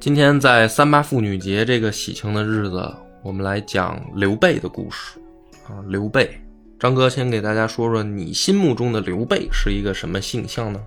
[0.00, 2.88] 今天在三八妇女节这个喜庆的日子，
[3.20, 5.18] 我们来讲刘备的故事
[5.66, 5.74] 啊。
[5.88, 6.40] 刘备，
[6.78, 10.80] 张哥先给大家说说你心目中的刘备是一个什么形象呢？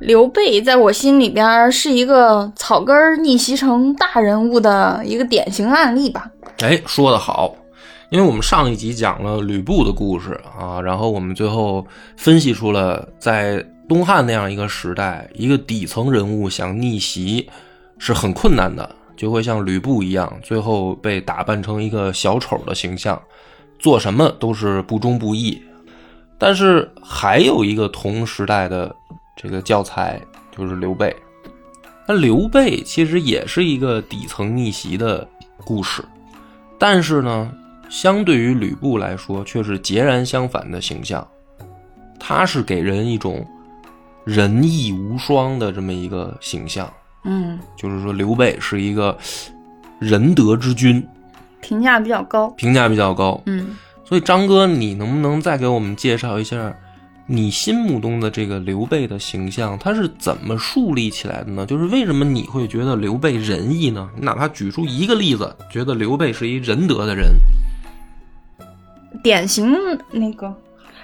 [0.00, 6.30] 刘备在我心里边是一个草根儿逆袭成大人物的一个典型案例吧。
[6.58, 7.56] 哎，说得好，
[8.10, 11.86] 因为我们上一集讲了吕布的故事啊，然后我们最后
[12.18, 17.48] 分析出了在东汉那样一个时代，一个底层人物想逆袭
[18.04, 23.18] 是很困难的，就会像吕布一样，最后被打扮成一个小丑的形象，
[23.78, 25.62] 做什么都是不忠不义。
[26.36, 28.94] 但是还有一个同时代的
[29.34, 30.20] 这个教材，
[30.54, 31.16] 就是刘备。
[32.06, 35.26] 那刘备其实也是一个底层逆袭的
[35.64, 36.04] 故事。
[36.78, 37.50] 但是呢，
[37.88, 41.26] 相对于吕布来说，却是截然相反的形象。
[42.20, 43.46] 他是给人一种
[44.24, 46.92] 仁义无双的这么一个形象，
[47.24, 49.16] 嗯，就是说刘备是一个
[49.98, 51.04] 仁德之君，
[51.60, 52.48] 评价比较高。
[52.50, 53.40] 评价比较高。
[53.46, 56.74] 嗯，所以张哥，你能不能再给我们介绍一下
[57.26, 61.64] 你心目中的这个刘备的形象，他是怎么树立起来的呢？
[61.64, 64.10] 就是为什么你会觉得刘备仁义呢？
[64.14, 67.32] 你哪怕举出一个例子，觉得刘备是一仁德的人，
[69.22, 69.74] 典型
[70.10, 70.54] 那个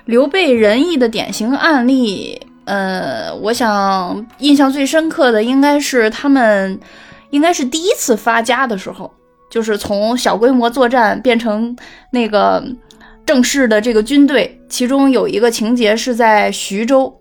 [0.04, 2.38] 刘备仁义的典型案例，
[2.70, 6.78] 呃，我想印象最深刻的应该是他们
[7.30, 9.12] 应该是第一次发家的时候，
[9.50, 11.76] 就是从小规模作战变成
[12.12, 12.64] 那个
[13.26, 14.56] 正式的这个军队。
[14.69, 17.12] 其中有一个情节是在徐州，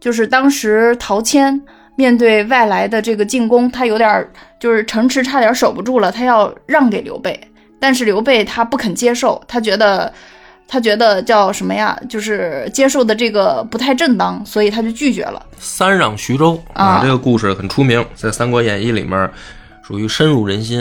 [0.00, 1.60] 就是当时陶谦
[1.94, 4.26] 面对外来的这个进攻，他有点
[4.58, 7.38] 就是城池差点守不住了，他要让给刘备。
[7.78, 10.10] 但是刘备他不肯接受，他觉得
[10.72, 11.94] 他觉得叫什么呀？
[12.08, 15.44] 就是接受的这个不太正当，所以他就拒绝了。
[15.58, 19.30] 三让徐州啊这个故事很出名，在《三国演义》里面
[19.86, 20.80] 属于深入人心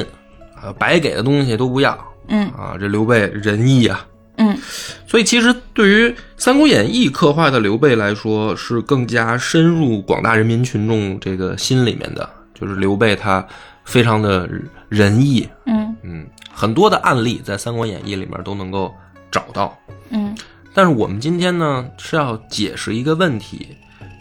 [0.55, 1.97] 啊，白给的东西都不要
[2.29, 2.77] 嗯啊。
[2.79, 4.07] 这刘备仁义啊，
[4.37, 4.57] 嗯
[5.05, 6.07] 所以其实对于
[6.37, 13.45] 《三国演义》刻画的刘备来说，是更加深入广大人民群众这个心里面的，就是刘备他
[13.83, 14.49] 非常的
[14.87, 18.89] 仁义，嗯嗯，很多的案例在《三国演义》里面都能够
[19.31, 19.77] 找到。
[20.09, 20.35] 嗯
[20.73, 23.67] 但是我们今天呢是要解释一个问题，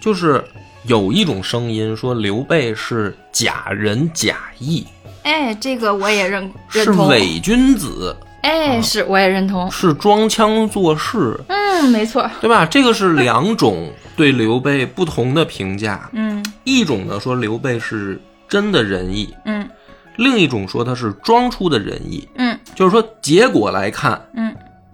[0.00, 0.42] 就是
[0.84, 4.84] 有一种声音说刘备是假仁假义，
[5.22, 7.06] 哎，这个我也认认是同。
[7.08, 9.70] 伪君子，哎，是我也认同。
[9.70, 12.28] 是装腔作势，嗯，没错。
[12.40, 12.66] 对吧？
[12.66, 16.10] 这个是两种对刘备不同的评价。
[16.12, 19.68] 嗯一种呢说刘备是真的仁义，嗯
[20.16, 24.52] 另一种说他是装出的仁义，嗯就是说结果来看嗯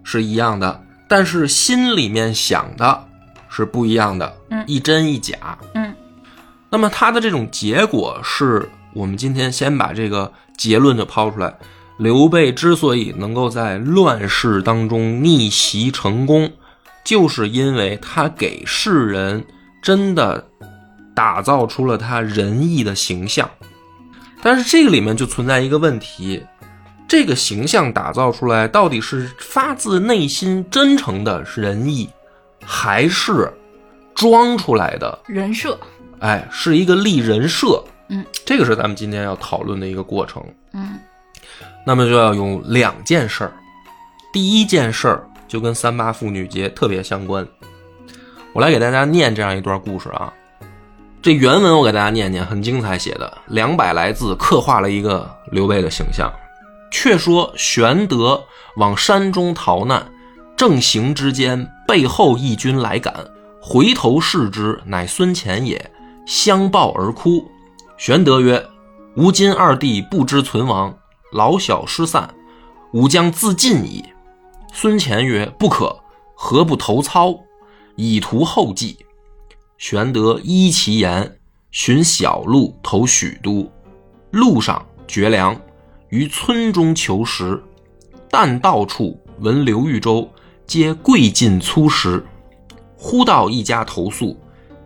[0.08, 3.04] 是一样的，但是心里面想的
[3.48, 5.58] 是不一样的，嗯一真一假。
[5.74, 5.92] 嗯
[6.70, 11.52] 那么他的这种结果是我们今天先把这个结论就抛出来。
[11.98, 16.52] 刘备之所以能够在乱世当中逆袭成功，
[17.04, 19.44] 就是因为他给世人
[19.82, 20.46] 真的
[21.14, 23.50] 打造出了他仁义的形象。
[24.42, 26.44] 但是这个里面就存在一个问题，
[27.08, 32.08] 这个形象打造出来到底是发自内心真诚的仁义，
[32.64, 33.52] 还是
[34.14, 35.78] 装出来的人设。
[36.18, 40.42] 哎，是一个立人设，嗯，这个是咱们今天要讨论的一个过程。
[40.72, 40.98] 嗯
[41.84, 43.52] 那么就要用两件事儿，
[44.32, 47.46] 第一件事儿就跟三八妇女节特别相关。
[48.52, 50.32] 我来给大家念这样一段故事啊，
[51.22, 56.28] 这原文我给大家念念，很精彩写的，两百来字，刻画了一个刘备的形象。
[56.90, 58.44] 却说玄德
[58.76, 60.10] 往山中逃难，
[60.56, 63.14] 正行之间，背后一军来赶，
[63.60, 65.90] 回头视之，乃孙乾也，
[66.26, 67.50] 相抱而哭。
[67.96, 68.66] 玄德曰
[69.16, 70.96] ：“吾今二弟不知存亡，
[71.32, 72.34] 老小失散，
[72.92, 74.04] 吾将自尽矣。”
[74.72, 76.00] 孙乾曰：“不可，
[76.34, 77.34] 何不投操，
[77.94, 78.98] 以图后继？”
[79.78, 81.38] 玄德依其言，
[81.70, 83.70] 寻小路投许都。
[84.30, 85.58] 路上绝粮，
[86.16, 87.62] 于村中求食。
[88.30, 90.28] 但到处闻刘豫州
[90.66, 92.24] 皆贵进粗食。
[92.96, 94.36] 忽到一家投宿，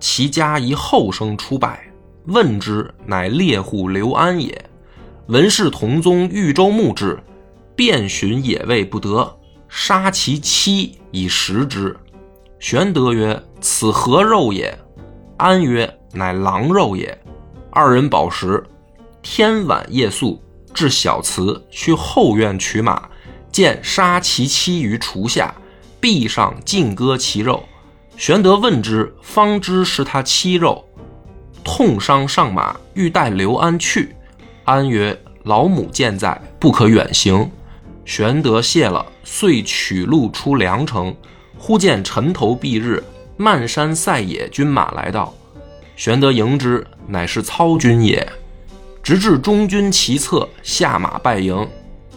[0.00, 1.88] 其家一后生出拜，
[2.26, 4.64] 问之，乃猎户刘安也。
[5.28, 7.16] 闻是同宗豫州牧之，
[7.76, 9.38] 遍寻野味不得，
[9.68, 11.96] 杀其妻以食之。
[12.58, 14.76] 玄德曰：“此何肉也？”
[15.38, 17.16] 安曰：“乃狼肉也。”
[17.70, 18.62] 二人饱食，
[19.22, 23.08] 天晚夜宿，至小祠，去后院取马，
[23.50, 25.54] 见杀其妻于厨下，
[26.00, 27.64] 壁上尽割其肉。
[28.16, 30.84] 玄德问之，方知是他妻肉，
[31.64, 34.14] 痛伤上马，欲带刘安去。
[34.64, 37.50] 安曰：“老母健在，不可远行。”
[38.04, 41.14] 玄德谢了，遂取路出梁城。
[41.58, 43.02] 忽见尘头蔽日，
[43.36, 45.34] 漫山塞野军马来到。
[45.96, 48.26] 玄德迎之，乃是操军也。
[49.02, 51.68] 直至中军骑策，下马拜迎。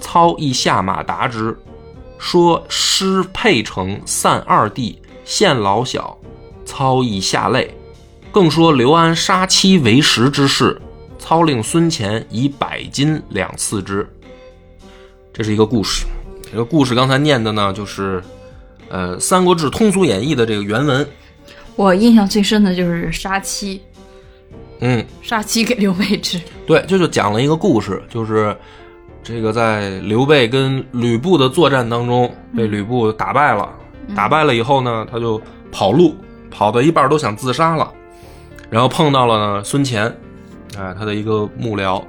[0.01, 1.57] 操亦下马答之，
[2.17, 6.17] 说师沛城散二弟，献老小。
[6.65, 7.73] 操亦下泪，
[8.31, 10.81] 更说刘安杀妻为食之事。
[11.19, 14.05] 操令孙乾以百金两次之。
[15.31, 16.05] 这是一个故事。
[16.51, 18.21] 这个故事刚才念的呢，就是
[18.89, 21.07] 呃《三国志通俗演义》的这个原文。
[21.75, 23.81] 我印象最深的就是杀妻，
[24.79, 26.41] 嗯，杀妻给刘备吃。
[26.65, 28.55] 对，这就讲了一个故事，就是
[29.21, 33.69] 这个在刘备跟吕布的作战当中被吕布打败了，
[34.15, 36.15] 打败了以后呢，他就跑路，
[36.49, 37.91] 跑到一半都想自杀了，
[38.69, 40.07] 然后碰到了呢孙乾，
[40.77, 42.01] 哎，他的一个幕僚。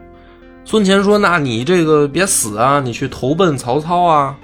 [0.67, 4.35] 孙乾说：“那你这个别死啊，你去投奔曹操啊。”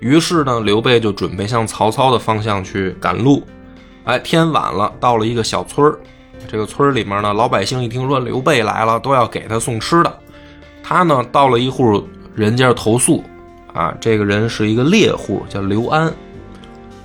[0.00, 3.44] 于是呢，刘备就准备向曹操的方向去赶路。
[4.02, 5.96] 哎，天晚了，到了一个小村儿。
[6.48, 10.18] 这个村儿里面呢，老百姓一听说刘备来了，都要给他送吃的。
[10.82, 12.02] 他呢，到了一户
[12.34, 13.22] 人家投宿，
[13.72, 16.02] 啊，这个人是一个猎户，叫刘安。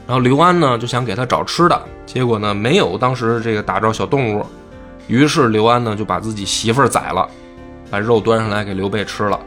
[0.08, 4.46] 然后刘安呢，就想给他找吃的，结果呢，没有当时这个打着小动物。
[5.08, 7.28] 于是刘安呢，就把自己媳妇儿宰了，
[7.92, 9.40] 把肉端上来给刘备吃了。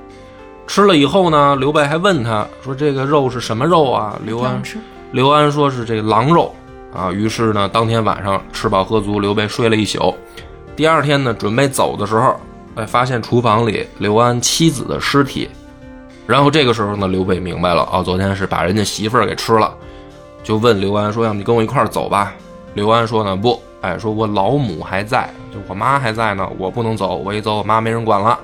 [0.67, 4.63] 吃了以后呢，刘备还问他说：“这个肉是什么肉啊？”刘安，
[5.13, 6.55] 刘安说是这个狼肉
[6.93, 7.11] 啊。
[7.13, 10.15] 于是呢，当天晚上吃饱喝足，刘备睡了一宿。
[10.77, 12.37] 第二天呢，准备走的时候，
[12.77, 15.49] 哎，发现厨房里刘安妻子的尸体。
[16.27, 19.75] 然后这个时候呢，刘备明白了，哦，昨天是把人家媳妇儿给吃了，
[20.45, 22.35] 就问刘安说：“要不你跟我一块儿走吧？”
[22.75, 28.39] 刘安说呢：“不，哎，说我老母还在，就我妈还在呢，我不能走，我一走我妈没人管了。”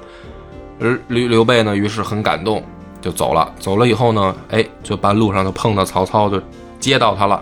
[0.81, 2.65] 而刘刘备呢，于是很感动，
[3.01, 3.53] 就走了。
[3.61, 6.43] 走了以后呢，哎，就半路上就碰到曹操，就
[6.81, 7.41] 接到他了。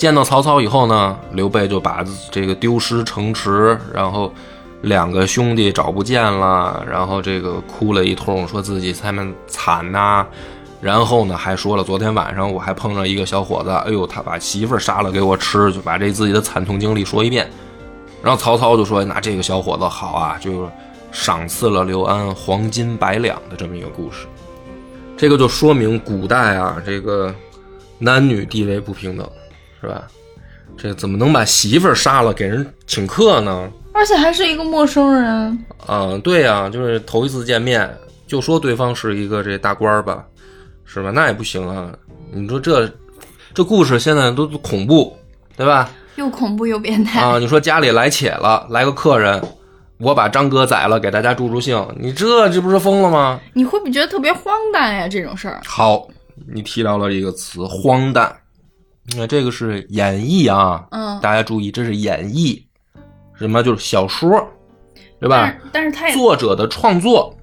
[0.00, 4.32] 见到曹操以后呢，刘备就把这个丢失城池，然后
[4.80, 10.26] 两个兄弟找不见了，然后这个哭了一通，说自己他们惨呐、
[10.80, 17.46] 然后呢，还说了昨天晚上我还碰上一个小伙子，哎呦，他把媳妇杀了给我吃，就把这自己的惨痛经历说一遍。
[18.22, 20.66] 然后曹操就说：“那这个小伙子好啊，就
[21.12, 24.26] 赏赐了刘安黄金百两的这么一个故事。
[25.14, 27.34] 这个就说明古代啊，这个
[27.98, 29.28] 男女地位不平等，
[29.80, 30.06] 是吧？
[30.76, 33.70] 这怎么能把媳妇儿杀了给人请客呢？
[33.92, 35.64] 而且还是一个陌生人。
[35.88, 37.92] 嗯，对呀、就是头一次见面
[38.26, 40.24] 就说对方是一个这大官儿吧，
[40.84, 41.10] 是吧？
[41.10, 41.92] 那也不行啊！
[42.32, 42.88] 你说这
[43.52, 45.16] 这故事现在都都恐怖，
[45.56, 45.90] 对吧？
[46.14, 47.20] 又恐怖又变态。
[47.20, 49.42] 啊，你说家里来且了，来个客人，
[49.98, 53.40] 我把张哥宰了，给大家助助兴，你这这不是疯了吗？
[53.52, 55.08] 你会不会觉得特别荒诞呀？
[55.08, 56.06] 这种事儿，好，
[56.52, 58.34] 你提到了一个词“荒诞”，
[59.16, 62.62] 那这个是演绎啊，嗯，大家注意，这是演绎，
[63.34, 64.46] 什么就是小说，
[65.18, 65.54] 对吧？
[65.72, 67.34] 但是作者的创作。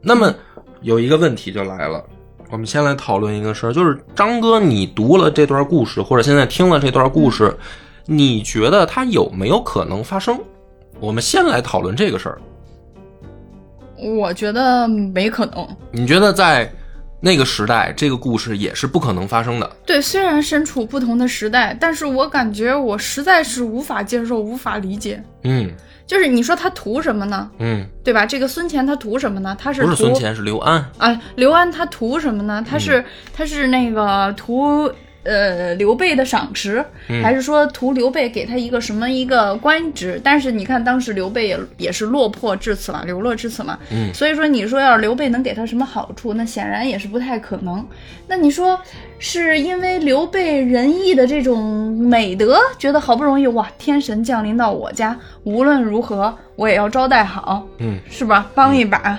[0.00, 0.34] 那么
[0.82, 2.04] 有一个问题就来了，
[2.50, 7.56] 我们先来讨论一个事儿，就是张哥，你读了这段故事，或者现在听了这段故事，
[8.06, 10.38] 你觉得它有没有可能发生？
[11.00, 12.40] 我们先来讨论这个事儿。
[13.96, 15.66] 我觉得没可能。
[15.90, 16.72] 你觉得在
[17.20, 19.70] 那个时代，这个故事也是不可能发生的？
[19.84, 25.22] 对，虽然身处不同的时代，但是我感觉我实在是无法接受，无法理解。
[25.44, 25.70] 嗯
[26.06, 27.50] 就是你说他图什么呢？
[27.58, 28.24] 嗯，对吧？
[28.24, 29.54] 这个孙乾他图什么呢？
[29.60, 30.82] 他是图不是孙乾，是刘安。
[30.96, 32.64] 啊，刘安他图什么呢？
[32.66, 34.90] 他嗯是、他是那个图
[35.24, 40.20] 呃刘备的赏识，嗯还是说图刘备给他一个什么一个官职？
[40.24, 47.86] 但是你看当时刘备也也是落魄至此了，流落至此嘛，嗯所以说你说要是刘备能给他什么好处，那显然也是不太可能。
[48.26, 48.78] 那你说
[49.18, 58.50] 是因为刘备仁义的这种美德，觉得好不容易哇，天神降临到我家，无论如何我也要招待好，嗯是吧？
[58.54, 59.18] 帮一把，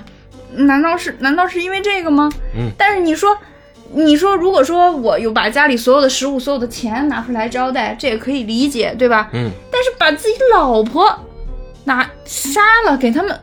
[0.54, 2.30] 难道是难道是因为这个吗？
[2.56, 2.72] 嗯。
[2.78, 3.36] 但是你说，
[3.94, 9.30] 你说如果说我有把家里所有的食物、所有的钱拿出来招待，这也可以理解，对吧？
[9.34, 11.10] 嗯但是把自己老婆
[11.84, 13.40] 拿杀了给他们，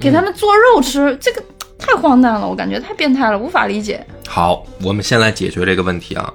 [0.00, 1.42] 给他们做肉吃，这个
[1.78, 4.04] 太荒诞了，我感觉太变态了，无法理解。
[4.26, 6.32] 好，我们先来解决这个问题啊。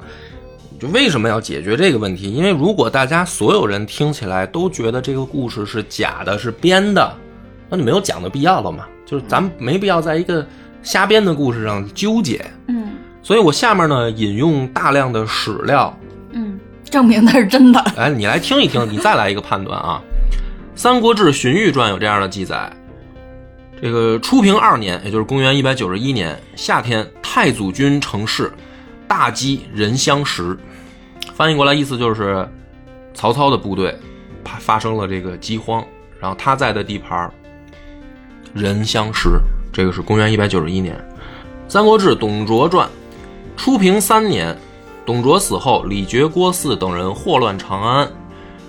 [0.79, 2.31] 就为什么要解决这个问题？
[2.31, 7.13] 因为如果大家所有人听起来都觉得这个故事是假的、是编的，
[7.67, 8.85] 那就没有讲的必要了嘛。
[9.05, 10.47] 就是咱们没必要在一个
[10.81, 12.45] 瞎编的故事上纠结。
[12.67, 12.91] 嗯
[13.29, 15.95] 所以我下面呢引用大量的史料，
[16.31, 17.79] 嗯，证明它是真的。
[17.95, 20.01] 哎，你来听一听，你再来一个判断啊。
[20.75, 22.67] 《三国志荀彧传》有这样的记载：
[23.79, 28.51] 这个初平二年，也就是公元一百九十一年夏天，太祖军成事，
[29.07, 30.57] 大饥，人相食。
[31.35, 32.49] 翻译过来意思就是，
[33.13, 33.95] 曹操的部队
[34.43, 35.85] 发发生了这个饥荒，
[36.19, 37.31] 然后他在的地盘儿
[38.55, 39.39] 人相食。
[39.71, 40.95] 这个是公元一百九十一年，
[41.71, 42.87] 《三国志·董卓传》
[43.59, 44.57] 初平三年，
[45.05, 48.09] 董卓死后，李傕、郭汜等人祸乱长安，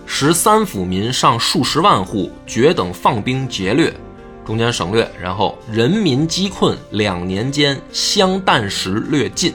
[0.04, 3.94] 十三府民上数十万户，傕等放兵劫掠，
[4.44, 9.54] 中间省略，然后人民饥困，两年间相啖食略尽。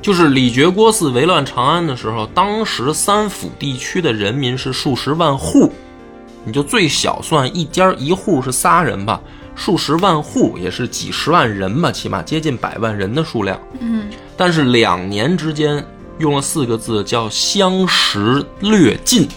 [0.00, 5.72] 就是李傕、郭汜围乱长安的时候，当时三府地区的人民是数十万户，
[6.44, 9.20] 你就最小算一家一户是仨人吧，
[9.54, 13.60] 数十万户也是几十万人吧，起码接近百万人的数量。
[13.80, 14.04] 嗯
[14.36, 15.84] 但是两年之间
[16.18, 19.28] 用了四个字，叫“相食略尽”，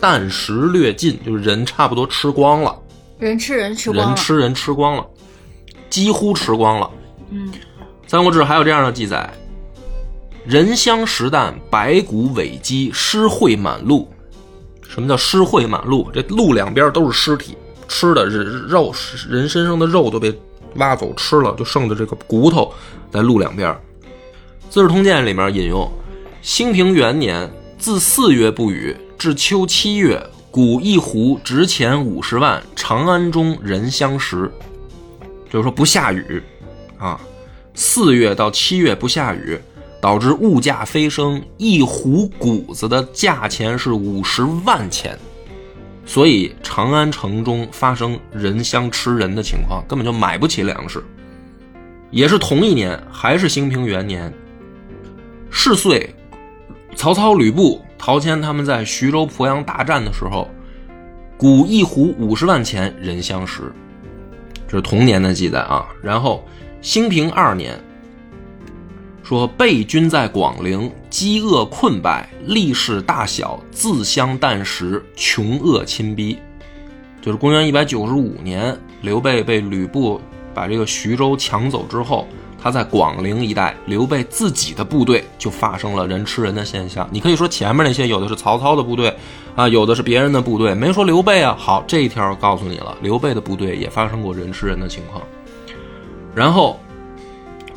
[0.00, 2.74] 但食略尽，就是人差不多吃光了，
[3.18, 4.06] 人吃人吃光了。
[4.06, 5.06] 人吃人吃光了，
[5.90, 6.90] 几乎吃光了。
[7.30, 7.52] 嗯
[8.06, 9.30] 《三国志》还有这样的记载：
[10.46, 14.08] 人相食啖，白骨尾鸡，尸秽满路。
[14.88, 16.08] 什么叫尸秽满路？
[16.14, 17.56] 这路两边都是尸体，
[17.88, 18.92] 吃的人肉，
[19.28, 20.32] 人身上的肉都被
[20.76, 22.72] 挖走吃了，就剩的这个骨头
[23.10, 23.70] 在路两边。
[24.68, 25.90] 《资治通鉴》里面引用：
[26.42, 27.48] 兴平元年，
[27.78, 34.50] 自四月不雨，至秋七月，谷一斛值钱五十万，长安中人相食。
[35.48, 36.42] 就是说不下雨
[36.98, 37.20] 啊，
[37.74, 39.56] 四月到七月不下雨，
[40.00, 45.16] 导致物价飞升，一斛谷子的价钱是五十万钱，
[46.06, 51.02] 所以长安城中发生人相吃人的情况，根本就买不起粮食。
[52.10, 54.32] 也是同一年，还是兴平元年，
[55.50, 56.14] 是岁，
[56.94, 60.48] 曹操、吕布、陶谦他们在徐州、鄱阳大战的时候，
[61.36, 63.72] 谷一斛五十万钱，人相食。
[64.68, 65.88] 这是同年的记载啊。
[66.02, 66.46] 然后
[66.80, 67.76] 兴平二年，
[69.24, 76.38] 说备军在广陵，饥饿困败，力士大小自相啖食，穷恶侵逼。
[77.22, 80.20] 就是公元一百九十五年，刘备被吕布
[80.52, 82.28] 把这个徐州抢走之后，
[82.62, 87.08] 他在广陵一带，刘备自己的部队就发生了人吃人的现象。
[87.10, 89.16] 你可以说前面那些有的是曹操的部队
[89.56, 91.56] 啊，有的是别人的部队，没说刘备啊。
[91.58, 95.22] 好，这一条告诉你了，刘备的部队也发生过人吃人的情况。
[96.34, 96.78] 然后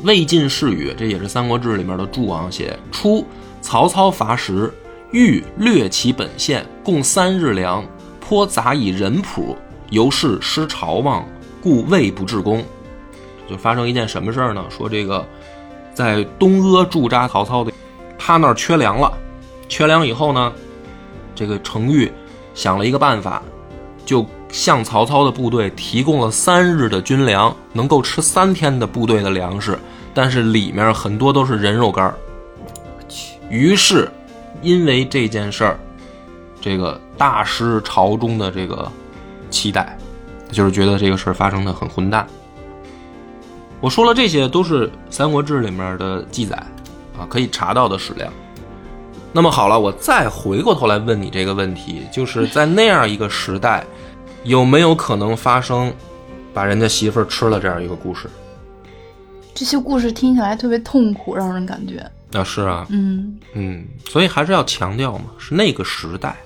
[0.02, 3.26] 魏晋世语，这也是《三国志》里面的注王，写初
[3.60, 4.72] 曹操伐时，
[5.10, 7.84] 欲掠其本县，共三日粮，
[8.20, 9.56] 颇杂以人朴，
[9.90, 11.26] 由是失朝望，
[11.60, 12.64] 故魏不至功。
[13.50, 14.64] 就发生一件什么事儿呢？
[14.68, 15.26] 说这个
[15.92, 17.72] 在东阿驻扎曹操的，
[18.16, 19.12] 他那儿缺粮了，
[19.68, 20.52] 缺粮以后呢，
[21.34, 22.12] 这个程昱
[22.54, 23.42] 想了一个办法，
[24.04, 29.78] 就向曹操的部队提供了三日的军粮，能够吃三天的部队的粮食，
[30.14, 32.14] 但是里面很多都是人肉干儿。
[33.50, 34.10] 于是，
[34.62, 35.78] 因为这件事儿，
[36.60, 38.90] 这个大失朝中的这个
[39.50, 39.96] 期待，
[40.50, 42.26] 就是觉得这个事儿发生的很混蛋。
[43.80, 46.56] 我说了，这些都是《三国志》里面的记载
[47.18, 48.28] 啊，可以查到的史料。
[49.32, 53.86] 那么好了，我再回过头来问你这个问题，就是在那样一个时代，
[54.44, 55.92] 有没有可能发生
[56.54, 58.28] 把人家媳妇儿吃了这样一个故事？
[59.54, 61.98] 这些故事听起来特别痛苦，让人感觉，
[62.32, 66.36] 啊，是啊，嗯嗯，所以还是要强调嘛，是那个时代。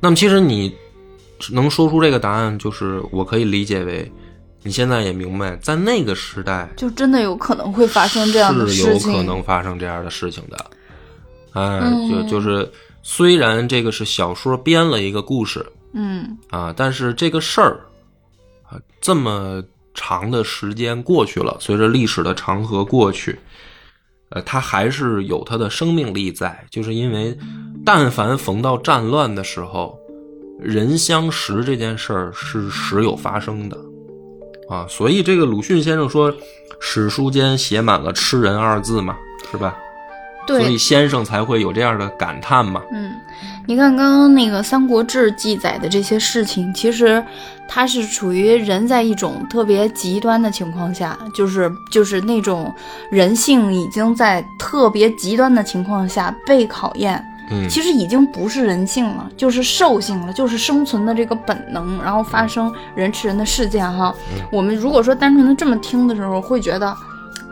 [0.00, 0.74] 那么其实你
[1.50, 4.12] 能说出这个答案，就是我可以理解为，
[4.62, 9.12] 你现在也明白，在那个时代就真的有可能会发生这样的是有事情。
[9.14, 10.56] 可能发生这样的事情的。
[11.52, 12.70] 哎，嗯就就是
[13.02, 17.80] 虽然这个是小说编了一个故事嗯啊，但是这个事儿
[18.68, 19.62] 啊，这么
[19.94, 23.38] 长的时间过去了，随着历史的长河过去，
[24.30, 27.36] 呃，它还是有它的生命力在，就是因为
[27.84, 29.98] 但凡逢到战乱的时候，
[30.60, 33.76] 人相食这件事儿是时有发生的
[34.68, 36.32] 啊，所以这个鲁迅先生说，
[36.80, 39.16] 史书间写满了“吃人”二字嘛，
[39.50, 39.76] 是吧？
[40.46, 42.82] 对所以先生才会有这样的感叹嘛。
[42.92, 43.12] 嗯，
[43.70, 47.24] 你看刚刚那个《三国志》记载的这些事情，其实
[47.68, 52.74] 它是处于人在一种特别极端的情况下，就是就是那种
[53.12, 57.24] 人性已经在特别极端的情况下被考验。
[57.48, 64.12] 嗯，其实已经不是人性了，就是兽性了，就是生存的这个本能，然后发生人吃人的事件哈。
[64.34, 66.92] 嗯我们如果说单纯的这么听的时候，会觉得，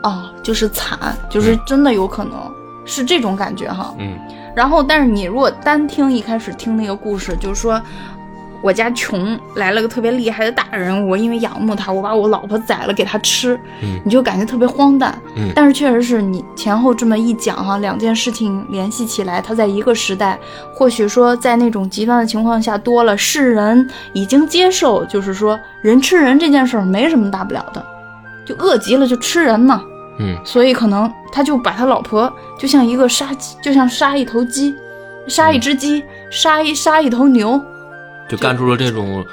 [0.03, 0.99] 哦，就是惨，
[1.29, 2.33] 就是真的有可能
[2.85, 3.93] 是这种感觉哈。
[3.97, 4.17] 嗯
[4.55, 7.81] 然后，但是你如果单听一开始听那个故事，就是说
[8.61, 15.17] 我家穷来了个特别厉害的大人物，因为仰慕他，我把我老婆宰了给他吃，嗯你就感觉特别荒诞。
[15.37, 20.37] 嗯但是确实是你前后这么一讲哈，两件事情联系起来，它在一个时代，
[20.75, 27.81] 或许说在那种极端的情况下多了，世人已经接受，就是说人吃人这件事儿没什么大不了的，
[28.45, 29.83] 就饿极了就吃人嘛。
[30.19, 34.73] 嗯所以可能他就把他老婆就像一个杀鸡，就像杀一头鸡，
[35.27, 37.59] 杀一只鸡，杀一杀一头牛。
[38.29, 39.25] 就干出了这种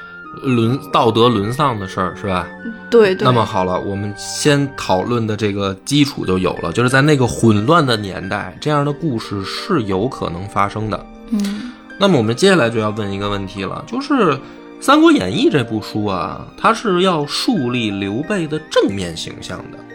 [0.43, 2.47] 沦道德沦丧的事儿，是吧？
[2.88, 3.25] 对对。
[3.25, 11.07] 那么好了，我们先讨论的这个基础就有了，就是在那个混乱的年代，这样的故事是有可能发生的。
[11.31, 14.12] 嗯那么我们接下来就要问一个问题了，就是
[14.81, 19.86] 《三国演义》这部书啊，它是要树立刘备的正面形象的，嗯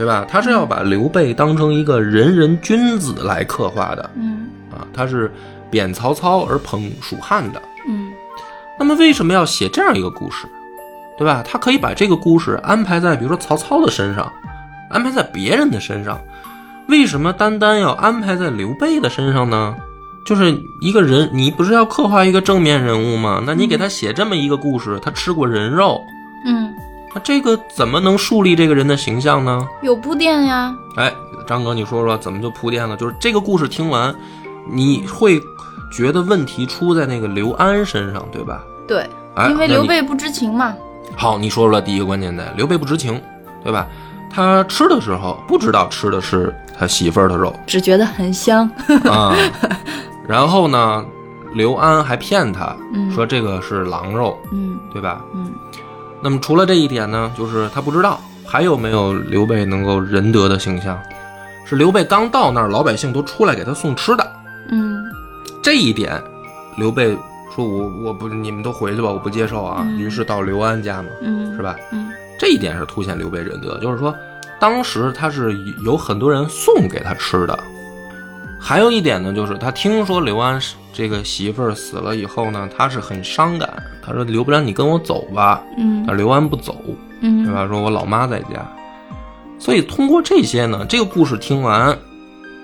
[0.00, 0.24] 对吧？
[0.26, 5.30] 他是要把刘备当成一个仁人君子来刻画的嗯啊，他是
[5.70, 7.60] 贬曹操而捧蜀汉的。
[7.86, 8.10] 嗯
[8.78, 10.46] 那么为什么要写这样一个故事，
[11.18, 11.44] 对吧？
[11.46, 14.32] 他可以把这个故事安排在比如说曹操的身上，
[14.90, 16.18] 安排在别人的身上，
[16.88, 19.76] 为什么单单要安排在刘备的身上呢？
[20.24, 23.42] 就是一个人，你不是要刻画一个正面人物吗？
[23.46, 26.00] 那你给他写这么一个故事，他吃过人肉，
[26.46, 26.72] 嗯，
[27.14, 29.66] 那这个怎么能树立这个人的形象呢？
[29.82, 30.74] 有铺垫呀。
[30.96, 31.12] 哎，
[31.46, 32.96] 张哥，你说说怎么就铺垫了？
[32.96, 34.14] 就是这个故事听完，
[34.70, 35.40] 你会
[35.92, 38.62] 觉得问题出在那个刘安身上，对吧？
[38.86, 40.74] 对，哎，因为刘备不知情嘛。
[41.16, 43.20] 好，你说出了第一个关键点，刘备不知情，
[43.64, 43.86] 对吧？
[44.32, 48.70] 他吃的时候不知道吃的是他媳妇儿的肉只觉得很香。
[49.04, 49.34] 啊，
[50.28, 51.04] 然后呢，
[51.52, 55.20] 刘安还骗他嗯说这个是狼肉，嗯对吧？
[55.34, 55.52] 嗯
[56.22, 61.00] 那么除了这一点呢，就是他不知道还有没有刘备能够仁德的形象，
[61.64, 64.32] 是刘备刚到那儿，老百姓都出来给他送吃的，
[64.70, 65.04] 嗯
[65.62, 66.22] 这一点，
[66.76, 67.16] 刘备
[67.54, 69.82] 说我我不你们都回去吧，我不接受啊。
[69.86, 71.76] 嗯于是到刘安家嘛，嗯，是吧？
[71.92, 74.14] 嗯这一点是凸显刘备仁德，就是说，
[74.58, 77.58] 当时他是有很多人送给他吃的。
[78.62, 80.60] 还有一点呢，就是他听说刘安
[80.92, 83.82] 这个媳妇儿死了以后呢，他是很伤感。
[84.02, 86.76] 他说：“刘不然你跟我走吧。”嗯但刘安不走，
[87.20, 87.66] 嗯，对吧？
[87.66, 88.70] 说我老妈在家。
[89.58, 91.96] 所以通过这些呢，这个故事听完，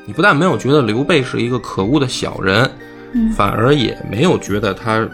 [0.04, 2.70] 你不但没有觉得刘备是一个可恶的小人，
[3.12, 5.06] 嗯反而也没有觉得他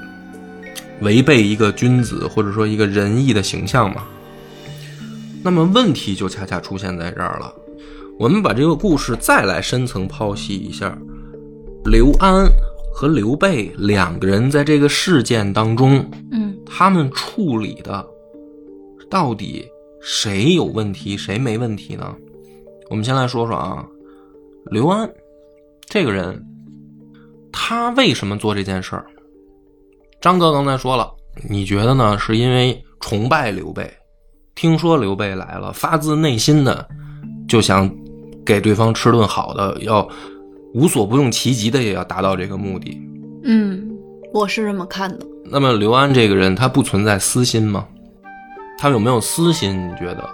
[1.01, 4.03] 违背一个君子或者说一个仁义的形象嘛。
[5.45, 7.53] 那么问题就恰恰出现在这儿了。
[8.23, 10.97] 我们把这个故事再来深层剖析一下，
[11.85, 12.47] 刘安
[12.95, 18.07] 和刘备两个人在这个事件当中，嗯他们处理的
[19.11, 19.69] 到底
[20.01, 22.15] 谁有问题，谁没问题呢？
[22.91, 23.85] 我们先来说说啊，
[24.67, 25.13] 刘安
[25.87, 26.41] 这个人，
[27.51, 29.05] 他为什么做这件事儿？
[30.21, 31.13] 张哥刚才说了，
[31.51, 32.17] 你觉得呢？
[32.17, 33.93] 是因为崇拜刘备，
[34.55, 36.89] 听说刘备来了，发自内心的
[37.49, 37.93] 就想
[38.45, 40.07] 给对方吃顿好的，要
[40.75, 43.01] 无所不用其极的也要达到这个目的。
[43.45, 43.91] 嗯，
[44.33, 45.27] 我是这么看的。
[45.45, 47.87] 那么刘安这个人，他不存在私心吗？
[48.79, 49.89] 他有没有私心？
[49.89, 50.29] 你觉得？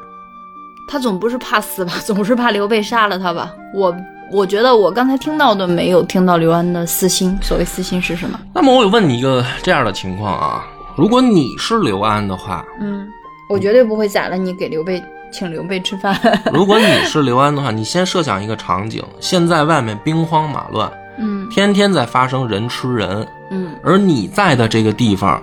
[0.90, 1.92] 他总不是怕死吧？
[2.06, 3.54] 总是怕刘备杀了他吧？
[3.74, 3.94] 我
[4.32, 7.36] 我觉得我刚才听到的没有听到刘安的私心。
[7.42, 8.38] 所谓私心是什么？
[8.54, 10.64] 那么我有问你一个这样的情况啊，
[10.96, 13.06] 如果你是刘安的话，嗯，
[13.50, 16.18] 我绝对不会宰了你，给刘备请刘备吃饭。
[16.52, 21.48] 如果你是刘安的话，你先设想一个场景：现在外面兵荒马乱，嗯。
[21.50, 23.70] 天天在发生人吃人，嗯。
[23.82, 25.40] 而你在的这个地方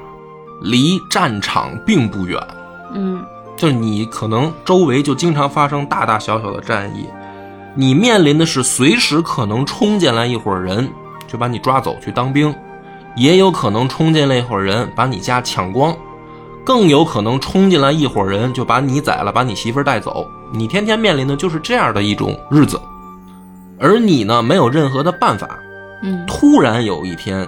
[0.62, 2.42] 离战场并不远，
[2.94, 3.24] 嗯。
[3.56, 7.06] 就是你可能周围就经常发生大大小小的战役，
[7.74, 10.90] 你面临的是随时可能冲进来一伙人
[11.26, 12.54] 就把你抓走去当兵，
[13.16, 15.96] 也有可能冲进来一伙人把你家抢光，
[16.66, 20.28] 更有可能冲进来一伙人就把你宰了，把你媳妇儿带走。
[20.52, 22.82] 你天天面临的就是这样的一种日子，
[23.80, 25.48] 而你呢没有任何的办法。
[26.02, 27.48] 嗯突然有一天，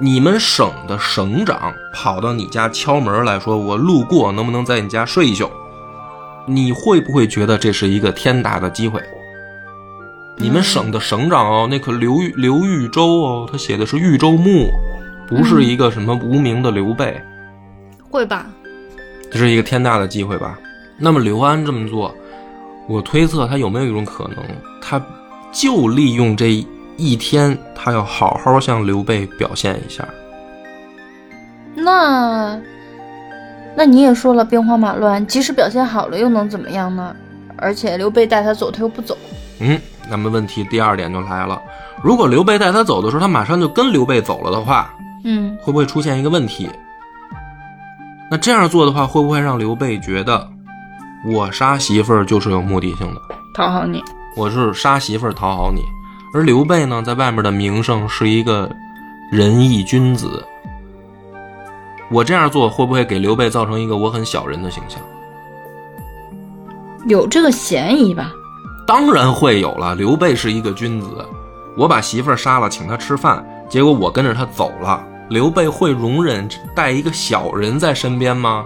[0.00, 5.48] 你们省的省长跑到你家敲门来说：“我路过，能不能在你家睡一宿？”
[6.46, 9.00] 你会不会觉得这是一个天大的机会？
[10.36, 14.70] 你们省的省长哦，那可刘豫刘豫州哦，他写的是豫州牧，
[15.26, 17.20] 不是一个什么无名的刘备，
[18.10, 18.46] 会吧？
[19.30, 20.58] 这是一个天大的机会吧？
[20.96, 22.14] 那么刘安这么做，
[22.88, 24.38] 我推测他有没有一种可能，
[24.82, 25.00] 他
[25.52, 26.50] 就利用这
[26.96, 30.06] 一天，他要好好向刘备表现一下。
[31.74, 32.58] 那，
[33.76, 37.14] 那你也说了兵荒马乱，即使表现好了又能怎么样呢？
[37.56, 39.16] 而且刘备带他走，他又不走。
[39.60, 41.60] 嗯，那么问题第二点就来了，
[42.02, 44.94] 如果刘备带他走的时候，他马上就跟刘备走了的话，
[45.24, 46.68] 嗯，会不会出现一个问题？
[48.30, 50.46] 那这样做的话，会不会让刘备觉得
[51.26, 53.20] 我杀媳妇儿就是有目的性的？
[53.54, 54.02] 讨好你。
[54.36, 55.80] 我是杀媳妇儿讨好你，
[56.34, 58.70] 而刘备呢，在外面的名声是一个
[59.32, 60.44] 仁义君子。
[62.10, 65.00] 我这样做会不会给刘备造成一个我很小人的形象？
[67.06, 68.30] 有这个嫌疑吧？
[68.86, 69.94] 当然会有了。
[69.94, 71.08] 刘备是一个君子，
[71.76, 75.02] 我把媳妇儿杀了，请他吃饭，结果我跟着他走了。
[75.28, 78.64] 刘备会容忍带一个小人在身边吗？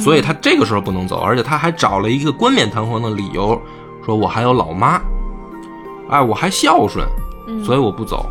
[0.00, 3.60] 所以他这个时候不能走，而且他还找了一个冠冕堂皇的理由，
[4.04, 5.00] 说我还有老妈，
[6.08, 7.06] 哎，我还孝顺，
[7.64, 8.26] 所以我不走。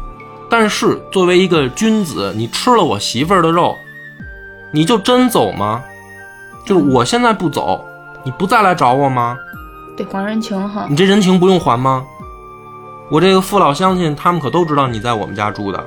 [0.49, 3.77] 但是作为一个君子，你吃了我媳妇儿的肉，
[4.71, 5.81] 你就真走吗？
[6.65, 7.83] 就是我现在不走，
[8.23, 9.37] 你不再来找我吗？
[9.95, 10.87] 得还人情哈。
[10.89, 12.03] 你这人情不用还吗？
[13.09, 15.85] 我这个父老乡亲，他们可都知道你在我们家住的。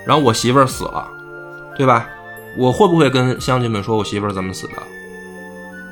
[0.00, 1.06] 嗯，然后我媳妇儿死了，
[1.76, 2.08] 对吧？
[2.56, 4.74] 我会不会跟乡亲们说我媳妇儿怎么死的？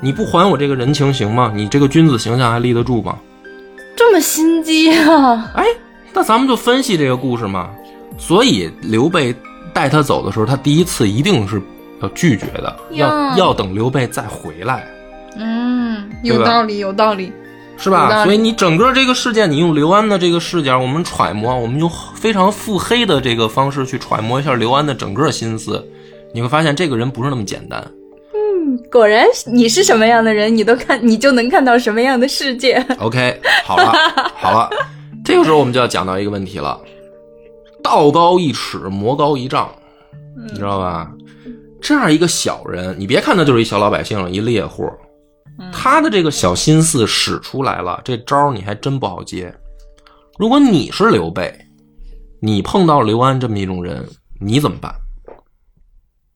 [0.00, 1.52] 你不还我这个人情行吗？
[1.54, 3.18] 你这个君子形象还立得住吗？
[3.96, 5.50] 这么心机啊？
[5.54, 5.64] 哎，
[6.12, 7.70] 那咱们就分析这个故事嘛。
[8.16, 9.34] 所以刘备
[9.72, 11.62] 带他走的时候，他第一次一定是
[12.00, 14.84] 要拒绝的，要要等刘备再回来。
[15.36, 17.32] 嗯，有道理，有道理。
[17.78, 18.24] 是吧？
[18.24, 25.88] 所以你整个这个事件，你用刘安的这个视角，我们揣摩，我们用非常腹黑的这个方式去揣摩一下刘安的整个心思，
[26.34, 27.80] 你会发现这个人不是那么简单。
[28.34, 32.84] 嗯果然，你是什么样的人，你都看，你就能看到什么样的世界。
[32.98, 33.92] OK，好了，
[34.36, 34.68] 好了，
[35.24, 36.78] 这个时候我们就要讲到一个问题了：
[37.82, 39.70] 道高一尺，魔高一丈，
[40.50, 41.10] 你知道吧？
[41.80, 44.90] 这样一个小人，你别看他就是一小老百姓，一猎户，
[45.72, 49.54] 他的这个小心思使出来了，这招你还真不好接。
[50.38, 51.52] 如果你是刘备，
[52.40, 54.06] 你碰到刘安这么一种人，
[54.40, 54.94] 你怎么办？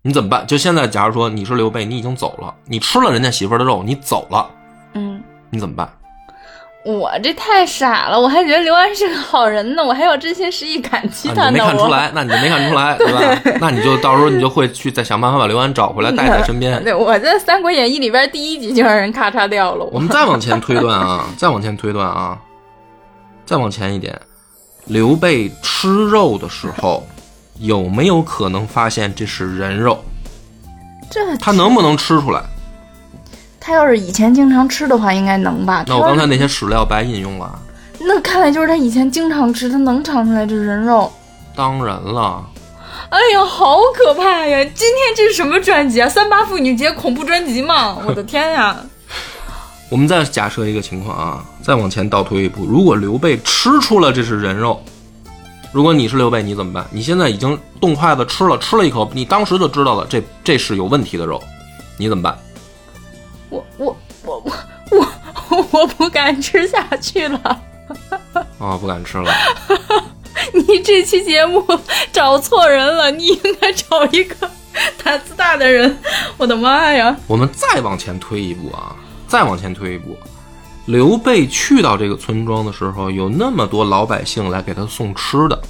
[0.02, 0.44] 你怎么办？
[0.46, 4.50] 就现在，假如说你是刘备，你已经走了，你吃了人家媳妇儿的肉，你走了，
[4.94, 5.88] 嗯，你怎么办？
[6.84, 11.50] 我这太傻了，我还觉得刘安是个好人呢，我还要真心实意感激啊，他呢。
[11.50, 13.40] 你没看出来，那你就没看出来， 对吧？
[13.60, 16.82] 那你就到时候你就会去再想办法把刘安找回来，带在身边。
[16.82, 19.84] 对，我在《三国演义》里边第一集就让人咔嚓掉了。
[19.92, 22.36] 我们再往前推断啊，再往前推断啊，
[23.46, 24.20] 再往前一点，
[24.86, 27.06] 刘备吃肉的时候，
[27.60, 30.04] 有没有可能发现这是人肉？
[31.08, 32.42] 这他能不能吃出来？
[33.64, 35.84] 他要是以前经常吃的话，应该能吧？
[35.86, 37.56] 那我刚才那些史料白引用了。
[38.00, 41.10] 那看来就是他以前经常吃，他能尝出来这是人肉。
[41.54, 42.44] 当然了，
[43.10, 44.64] 哎呀，好可怕呀！
[44.74, 46.08] 今天这是什么专辑啊？
[46.08, 47.96] 三八妇女节恐怖专辑吗？
[48.04, 48.76] 我的天呀！
[49.88, 54.82] 我们再假设一个情况啊，再往前倒推一步，如果刘备吃出了这是人肉，
[55.70, 56.84] 如果你是刘备，你怎么办？
[56.90, 61.40] 你现在已经动筷子吃了，吃了一口，你当时就知道了，这这是有问题的肉，
[61.96, 62.36] 你怎么办？
[63.52, 64.42] 我我我
[64.90, 65.08] 我
[65.50, 67.38] 我我不敢吃下去了。
[68.58, 69.30] 啊、不敢吃了。
[70.54, 71.62] 你这期节目
[72.10, 74.50] 找错人了，你应该找一个
[75.04, 75.94] 胆子大的人。
[76.38, 77.14] 我的妈呀！
[77.26, 78.96] 我们再往前推一步啊，
[79.28, 80.16] 再往前推一步，
[80.86, 85.62] 刘备去到这个村庄的时候，有那么多老百姓来给他送吃的，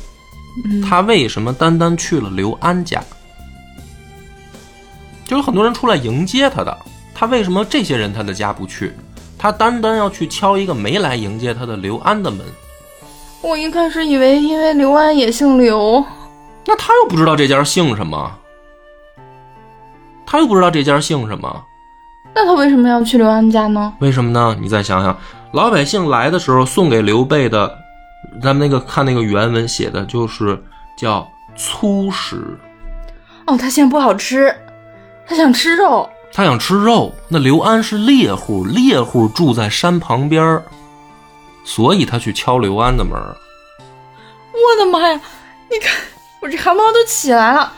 [0.88, 3.02] 他为什么单单去了刘安家？
[5.24, 6.78] 就有很多人出来迎接他的，
[7.22, 8.92] 他为什么这些人他的家不去？
[9.38, 12.44] 他单单要去敲一个没来迎接他的刘安的门，
[13.40, 16.04] 我一开始以为因为刘安也姓刘，
[16.66, 18.36] 那他又不知道这家姓什么，
[20.26, 21.64] 他又不知道这家姓什么，
[22.34, 23.94] 那他为什么要去刘安家呢？
[24.00, 24.56] 为什么呢？
[24.60, 25.16] 你再想想，
[25.52, 27.72] 老百姓来的时候送给刘备的，
[28.42, 30.60] 咱们那个看那个原文写的就是
[30.96, 32.58] 叫粗食，
[33.46, 34.52] 哦，他嫌不好吃，
[35.24, 36.10] 他想吃肉。
[36.32, 37.14] 他想吃肉。
[37.28, 40.64] 那刘安是猎户，猎户住在山旁边儿
[41.64, 43.12] 所以他去敲刘安的门。
[44.52, 45.20] 我的妈呀！
[45.70, 45.92] 你看
[46.40, 47.72] 我这汗毛都起来了，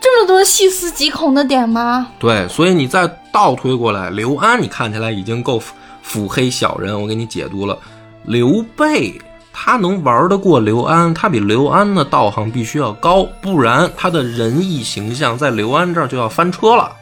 [0.00, 2.08] 这么多细思极恐的点吗？
[2.18, 7.78] 对，所以你再倒推过来，刘安你看起来已经够腹腹黑小人，我给你解读了。
[8.24, 9.18] 刘备
[9.52, 16.92] 他能玩得过刘安，他比刘安的道行必须要高，不然他的仁义形象在刘安这儿就要翻车了，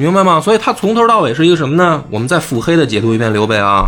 [0.00, 0.40] 明白吗？
[0.40, 2.02] 所以他从头到尾是一个什么呢？
[2.08, 3.84] 我们再腹黑的解读一遍刘备啊，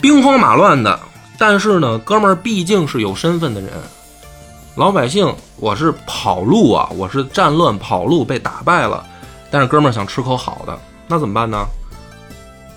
[0.00, 0.98] 兵荒马乱的，
[1.38, 3.70] 但是呢，哥们儿毕竟是有身份的人，
[4.74, 9.06] 老百姓我是跑路啊，我是战乱跑路被打败了，
[9.52, 11.64] 但是哥们儿想吃口好的，那怎么办呢？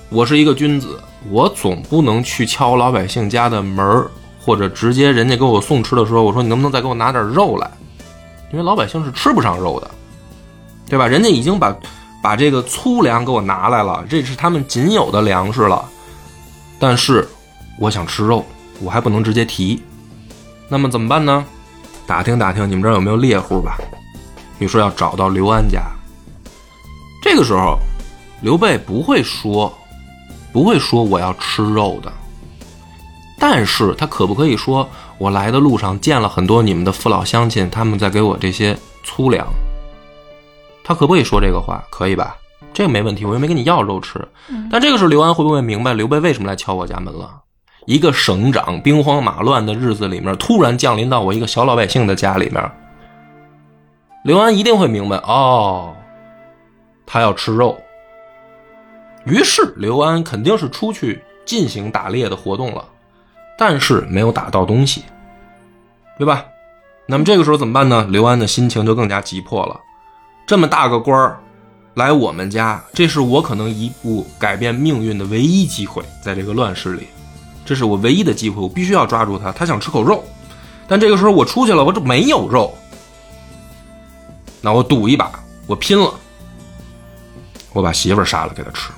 [0.09, 0.99] 我是一个君子，
[1.31, 7.67] 我总不能去敲老百姓家的门儿，或者直接人家给我送吃的时候，我说你能不能再给我拿点肉来？
[8.51, 9.89] 因为老百姓是吃不上肉的，
[10.87, 11.07] 对吧？
[11.07, 11.75] 人家已经把
[12.21, 15.87] 把这个粗粮给我拿来了，这是他们仅有的粮食了。
[16.79, 17.27] 但是
[17.79, 18.45] 我想吃肉，
[18.79, 19.81] 我还不能直接提，
[20.69, 21.45] 那么怎么办呢？
[22.05, 23.77] 打听打听，你们这儿有没有猎户吧？
[24.57, 25.81] 你说要找到刘安家，
[27.21, 27.77] 这个时候
[28.41, 29.71] 刘备不会说。
[30.53, 32.11] 不会说我要吃肉的，
[33.37, 39.45] 但是他可不可以说我来的路上见了很多你们的父老乡亲，他们在给我这些粗粮？
[40.87, 41.83] 他可不可以说这个话？
[41.89, 42.37] 可以吧？
[42.73, 44.25] 这个没问题，我又没跟你要肉吃。
[44.71, 47.41] 但这个时候刘安会不会明白刘备为什么来敲我家门了？
[47.87, 52.71] 一个省长兵荒马乱的日子里面，突然降临到我一个小老百姓的家里面，
[54.23, 55.93] 刘安一定会明白哦，
[57.05, 57.77] 他要吃肉。
[59.25, 62.85] 于是刘安肯定是出去进行打猎的活动了，
[63.57, 65.03] 但是没有打到东西，
[66.17, 66.45] 对吧？
[67.05, 68.07] 那么这个时候怎么办呢？
[68.09, 69.81] 刘安的心情就更加急迫了。
[70.47, 71.37] 这么大个官儿
[71.95, 77.05] 来我们家，这是我可能一步改变命运的唯一机会，在这个乱世里，
[77.65, 79.51] 这是我唯一的机会，我必须要抓住他。
[79.51, 80.23] 他想吃口肉，
[80.87, 82.73] 但这个时候我出去了，我这没有肉，
[84.61, 85.29] 那我赌一把，
[85.65, 86.13] 我拼了，
[87.73, 88.89] 我把媳妇儿杀了给他吃。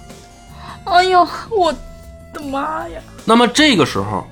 [0.83, 1.73] 哎呦，我
[2.31, 3.01] 的妈呀！
[3.25, 4.23] 那么这个时候，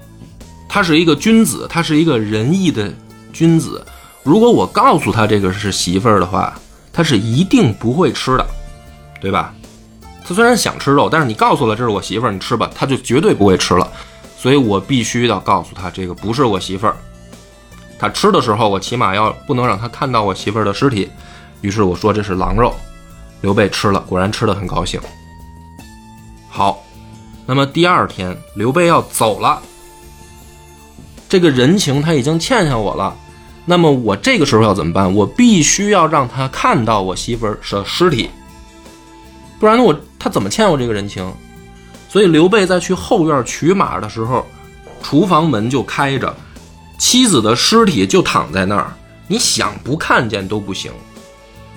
[0.69, 2.93] 他是一个君子，他是一个仁义的
[3.33, 3.83] 君子。
[4.21, 6.53] 如果我告诉他这个是媳妇儿的话，
[6.97, 8.45] 他是一定不会吃的，
[9.21, 9.53] 对吧？
[10.27, 13.87] 他虽然想吃肉，但是你告诉了这是我媳妇儿，你吃吧，他就绝对不会吃了。
[14.35, 16.97] 所以我必须要告诉他这个不是我媳妇儿。
[17.99, 21.07] 他吃的时候，我起码要不能让他看到我媳妇儿的尸体。
[21.61, 22.73] 于是我说这是狼肉。
[23.41, 24.99] 刘备吃了，果然吃的很高兴。
[26.49, 26.83] 好，
[27.45, 29.61] 那么第二天刘备要走了，
[31.29, 33.15] 这个人情他已经欠下我了，
[33.69, 35.13] 那么我这个时候要怎么办？
[35.13, 38.29] 我必须要让他看到我媳妇儿的尸体，
[39.59, 41.29] 不然，我他怎么欠我这个人情？
[42.07, 44.47] 所以刘备在去后院取马的时候，
[45.03, 46.33] 厨房门就开着，
[46.97, 48.93] 妻子的尸体就躺在那儿，
[49.27, 50.91] 你想不看见都不行，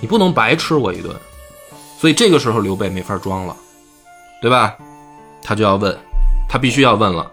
[0.01, 1.13] 你不能白吃我一顿，
[1.99, 3.57] 所以这个时候刘备没法装了。
[4.41, 4.75] 对吧？
[5.43, 5.95] 他就要问，
[6.49, 7.31] 他必须要问了，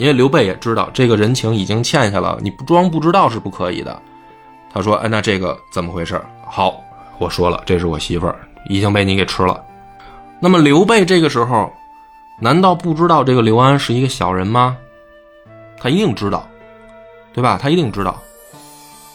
[0.00, 4.00] 因为刘备也知道这个人情已经欠下了，你不装不知道是不可以的。
[4.72, 6.82] 他说：“哎，那这个怎么回事？”好，
[7.18, 8.34] 我说了，这是我媳妇儿，
[8.70, 9.62] 已经被你给吃了。
[10.40, 11.70] 那么刘备这个时候，
[12.38, 14.74] 难道不知道这个刘安是一个小人吗？
[15.78, 16.48] 他一定知道，
[17.34, 17.58] 对吧？
[17.60, 18.18] 他一定知道。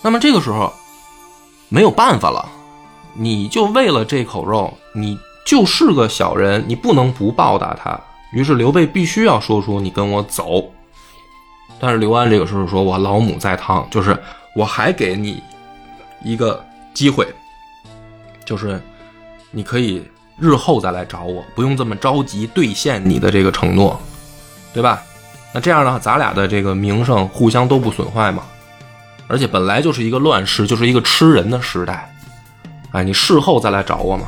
[0.03, 0.71] 那么这个时候
[1.67, 2.47] 没有办法了，
[3.13, 5.17] 你就为了这口肉，你。
[5.45, 7.95] 就是个小人，你不能不报答他。
[8.31, 10.71] 于是刘备必须要说出你跟我走。
[11.79, 14.17] 但是刘安这个时候说：“我老母在堂，就是
[14.55, 15.43] 我还给你
[16.23, 17.27] 一个机会，
[18.45, 18.81] 就是
[19.51, 20.03] 你可以
[20.39, 23.99] 日后再来找我，不用这么着急兑现你的这个承诺，
[24.73, 25.03] 对吧？
[25.53, 28.43] 那这样的话，咱俩的这个名声互相都不损坏嘛。
[29.27, 32.13] 而且本来就是一个乱世，就是一个吃人的时代。
[32.91, 34.27] 哎，你事后再来找我嘛。”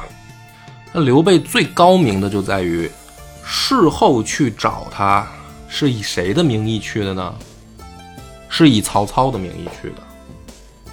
[0.94, 2.90] 那刘备最高明的就在于，
[3.44, 5.28] 事后去找他，
[5.68, 7.34] 是以谁的名义去的呢？
[8.50, 9.96] 是以曹操的名义去的，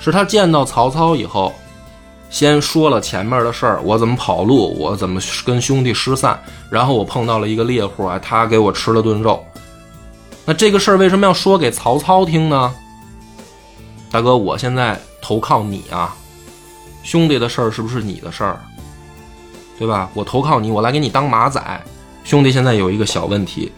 [0.01, 1.53] 是他见到曹操以后，
[2.29, 9.43] 先说了前面的事儿，我怎么跑路，我怎么跟兄弟失散，然后我碰到了一个猎户啊，他给我吃了顿肉。
[10.45, 12.75] 那这个事儿为什么要说给曹操听呢？
[14.11, 16.15] 大哥，我现在投靠你啊，
[17.05, 18.61] 兄弟的事儿是不是你的事儿？
[19.79, 20.11] 对吧？
[20.13, 21.63] 我投靠你，我来给你当马仔。
[22.25, 23.73] 兄弟，现在有一个小问题，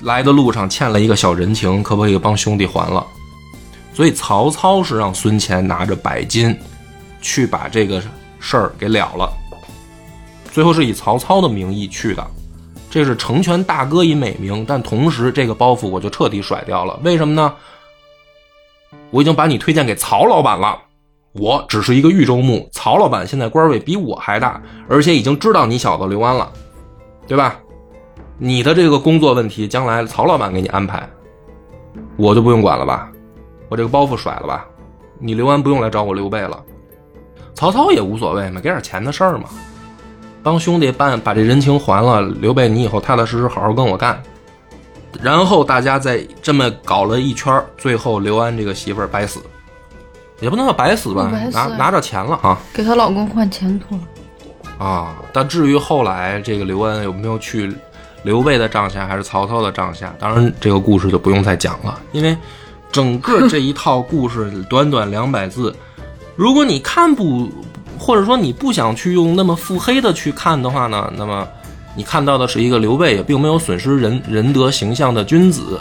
[0.00, 3.06] 来的路上欠了一个小人情，可不可以帮兄弟还了？
[3.94, 6.54] 所以曹操是让孙乾拿着百金，
[7.22, 8.02] 去把这个
[8.38, 9.32] 事儿给了了。
[10.52, 12.26] 最后是以曹操的名义去的，
[12.90, 16.98] 这是成全大哥以美名，但同时这个包袱我就彻底甩掉了。
[17.02, 17.54] 为什么呢？
[19.10, 20.78] 我已经把你推荐给曹老板了。
[21.32, 26.50] 我只是一个豫州牧，曹老板现在官位比我还大，而且已经知道你小子刘安了，
[27.26, 27.58] 对吧？
[28.38, 31.08] 你的这个工作问题，将来曹老板给你安排，
[32.16, 33.10] 我就不用管了吧？
[33.68, 34.66] 我这个包袱甩了吧？
[35.18, 36.62] 你刘安不用来找我刘备了。
[37.54, 39.48] 曹操也无所谓嘛，给点钱的事儿嘛，
[40.42, 42.20] 帮兄弟办把这人情还了。
[42.20, 44.22] 刘备，你以后踏踏实实好好跟我干。
[45.22, 49.40] 然后大家再这么搞了一圈，最后刘安这个媳妇儿白死，
[50.40, 54.02] 也不能叫白死吧，死拿拿着钱了啊给她老公换前途了。
[54.78, 55.16] 啊！
[55.32, 57.74] 但至于后来这个刘安有没有去
[58.26, 62.36] 刘备的帐下，还是曹操的帐下，当然这个故事就不用再讲了，因为
[62.90, 65.72] 整个这一套故事短短两百字，
[66.34, 67.48] 如果你看不，
[68.00, 71.46] 或者说你不想去用那么腹黑的去看的话呢，那么
[71.94, 75.80] 你看到的是一个刘备也并没有损失人仁德形象的君子，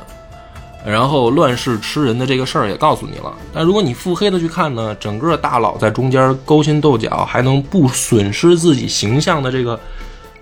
[0.86, 3.34] 然后乱世吃人的这个事儿也告诉你了。
[3.52, 9.80] 但如果你腹黑的去看呢，整个大佬在中间勾心斗角，还能不损失自己形象的这个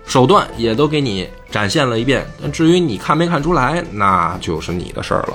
[0.06, 2.26] 手段，也都给你展现了一遍。
[2.40, 5.34] 但至于你看没看出来，那就是你的事儿了。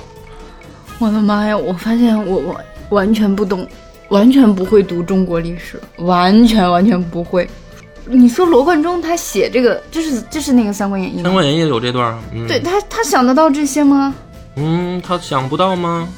[0.98, 1.56] 我的妈呀！
[1.56, 3.66] 我发现我我完全不懂，
[4.08, 7.48] 完全不会读中国历史，完全完全不会。
[8.04, 11.22] 你说罗贯中他写这个，这是这是那个《三国演义》《吗？
[11.24, 14.14] 三国演义》有这段儿，嗯，对，他他想得到这些吗？
[14.56, 16.08] 嗯，他想不到吗？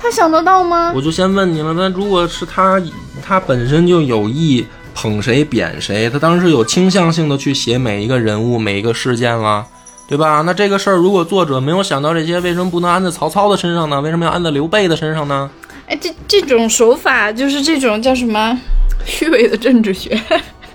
[0.00, 0.92] 他想得到吗？
[0.94, 2.80] 我就先问你了，那如果是他，
[3.22, 4.66] 他本身就有意
[5.00, 9.64] 捧谁贬谁，他当时有倾向性的去写每一个人物、每一个事件了，
[10.08, 10.42] 对吧？
[10.44, 14.00] 那这个事儿如果作者没有想到这些，为什么不能安在曹操的身上呢？
[14.00, 15.48] 为什么要安在刘备的身上呢？
[15.86, 18.58] 哎，这这种手法就是这种叫什么
[19.06, 20.20] 虚伪的政治学，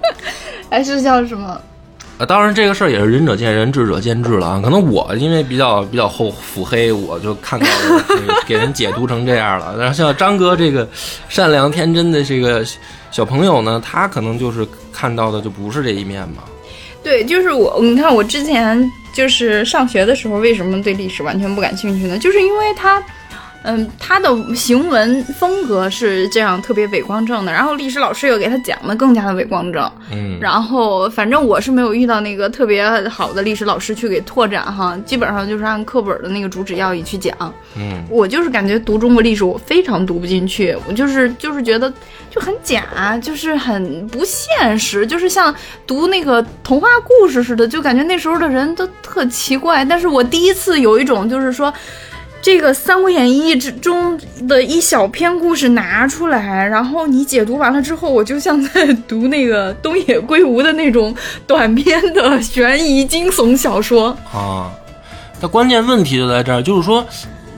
[0.72, 1.60] 还是叫什么？
[2.18, 4.62] 啊，当然这个事儿也是仁者见仁，智者见智了啊。
[4.64, 9.76] 可能我因为比较比较厚腹黑，我就看到了给人解读成这样了。
[9.78, 10.88] 然后像张哥这个
[11.28, 12.64] 善良天真的这个
[13.12, 16.44] 小朋友呢，他可能就是看到的就不是这一面嘛。
[17.04, 22.18] 对，就是我，你看我之前就是上学的时候，为什么对历史完全不感兴趣呢？
[22.20, 23.04] 就是因为他。
[23.64, 37.36] 嗯，他的行文风格是这样特别伪光正的，然后历史老师又给他讲的更加的伪光正，嗯，然后反正我是没有遇到那个特别好的历史老师去给拓展哈，基本上就是按课本的那个主旨要义去讲。
[37.78, 41.92] 嗯，我就是感觉读中国历史我非常读不进去，我就是就是觉得
[42.30, 45.56] 就很假，就是很不现实，就是像
[45.88, 49.86] 读那个童话故事似的，就感觉那时候的人都特奇怪。
[49.86, 51.74] 但是我第一次有一种就是说。
[52.44, 61.16] 这个《三国演义》之中的一小篇故事拿出来，然后你解读完了之后，我就像在读那个东野圭吾的那种
[61.48, 64.10] 短篇的悬疑惊悚小说。
[64.34, 64.70] 啊，
[65.40, 67.06] 它关键问题就在这儿，就是说，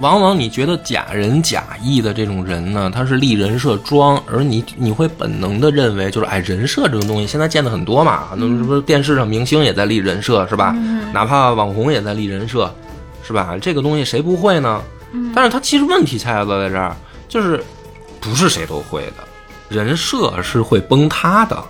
[0.01, 10.75] 往往你觉得假仁假义的这种人呢，他是立人设装，而你你会本能的认为，就是哎，人设这种东西现在见的很多嘛，那是不是电视上明星也在立人设是吧？
[11.11, 12.71] 哪怕网红也在立人设。
[13.25, 13.55] 是吧？
[13.59, 14.81] 这个东西谁不会呢？
[15.33, 16.95] 但是他其实问题恰恰在这儿，
[17.29, 17.63] 就是
[18.19, 19.23] 不是谁都会的，
[19.69, 21.63] 人设是会崩塌的，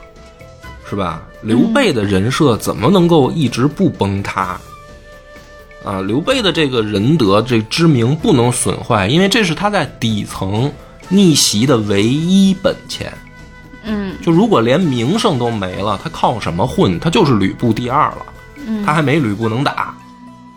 [0.90, 1.22] 是吧？
[1.42, 4.60] 刘备的人设怎么能够一直不崩塌？
[5.84, 10.72] 啊，刘备的这个仁德、这知名不能损坏，因为这是他在底层
[11.10, 13.14] 逆袭的唯一本钱。
[13.84, 17.00] 嗯，就如果连名声都没了，他靠什么混？
[17.00, 18.26] 他就是吕布第二了，
[18.84, 19.96] 他还没吕布能打，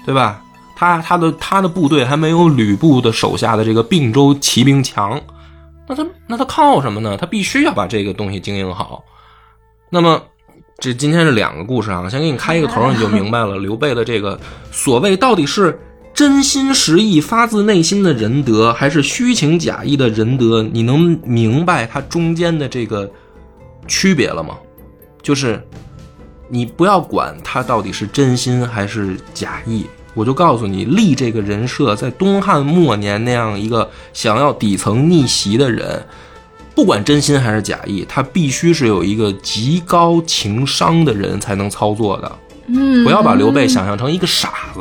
[0.07, 0.41] 对吧？
[0.79, 5.21] 他他的他的部队还没有吕布的手下的这个并州骑兵强，
[5.89, 7.17] 那他那他靠什么呢？
[7.17, 9.03] 他必须要把这个东西经营好。
[9.91, 10.23] 那么，
[10.79, 14.39] 这今天是两个故事啊，先给你开一个头，你就明白了刘备的这个
[14.71, 15.77] 所谓到底是
[16.15, 20.63] 真心实意、发自内心的仁德，还是虚情假意的仁德？
[20.63, 23.11] 你能明白它中间的这个
[23.89, 24.57] 区别了吗？
[25.21, 25.61] 就是
[26.49, 29.85] 你不要管他到底是真心还是假意。
[30.19, 36.05] 我就告诉你，立这个人设，在东汉末年那样一个想要底层逆袭的人，
[36.75, 42.33] 不管真心还是假意，他必须是有一个极高情商的人才能操作的。
[42.67, 44.81] 嗯，不要把刘备想象成一个傻子。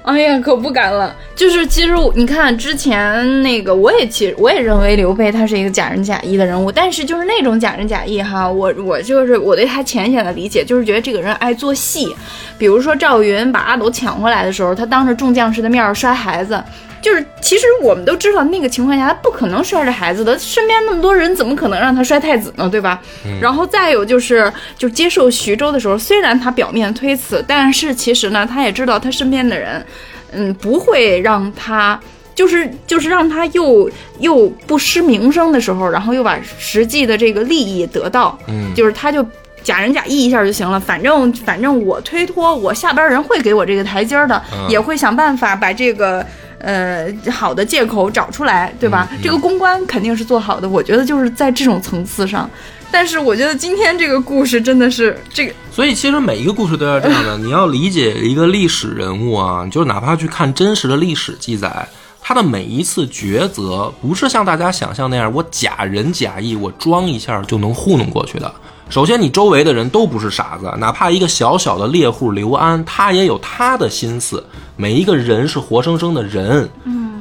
[0.04, 1.14] 哎呀，可不敢了。
[1.36, 12.14] 就是其实你看之前那个，我也其实我也认为刘备他是一个假仁假义的人物，但是就是那种假仁假义哈，我我就是我对他浅显的理解，就是觉得这个人爱做戏。
[12.56, 16.62] 比如说赵云把阿斗抢回来的时候，他当着众将士的面摔孩子。
[17.02, 22.68] 就是，其实我们都知道，那个情况下他不可能摔着孩子的，身边那么多人，怎么可能让他摔太子呢？
[22.68, 23.00] 对吧？
[23.40, 29.84] 然后再有就是，就接受徐州的时候，虽然他表面推辞，但是其实呢，他也知道他身边的人，
[30.32, 31.98] 嗯，不会让他，
[32.34, 39.24] 就是就是让他又又不失名声的时候，然后又把实际的这个利益得到，嗯，就是他就
[39.62, 46.24] 假仁假义一下就行了，反正反正我推脱，我下边人会给我这个台阶儿的，嗯也会想办法把这个
[46.60, 49.08] 呃好的借口找出来，对吧？
[49.22, 52.48] 这个公关肯定是做好的，我觉得就是在这种层次上。
[52.92, 61.86] 但是我觉得今天这个故事真的是这个，所以其实每一个故事都要这样的，你要理解一个历史人物啊，就是哪怕去看真实的历史记载，
[62.20, 68.52] 他的每一次抉择，不是像大家想象那样，我假仁假义，我装一下就能糊弄过去的。
[68.90, 74.44] 首先，你周围的人都不是傻子，哪怕一个小小的猎户刘安，他也有他的心思。
[74.74, 76.68] 每一个人是活生生的人，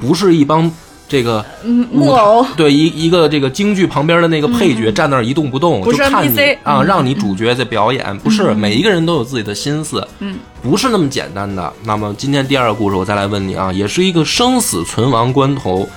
[0.01, 0.69] 不是一帮
[1.07, 6.85] 这个嗯，木偶，对一一个这个京剧旁边的那个配角站那儿一动不动，就看你啊，嗯。
[6.87, 11.71] 让你主角在表演，不是每一个人都有自己的心思，嗯，不是那么简单的。
[11.83, 15.87] 那么今天第二个故事，我再来问你啊，也是一个生死存亡关头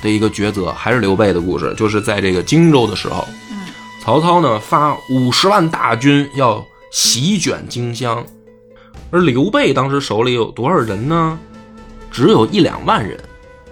[0.00, 3.45] 的一个抉择，还是刘备的故事，就是在这个荆州的时候，嗯，
[4.06, 8.24] 曹操呢发五十万大军要席卷荆襄，
[9.10, 11.36] 而刘备当时手里有多少人呢？
[12.08, 13.18] 只有一两万人。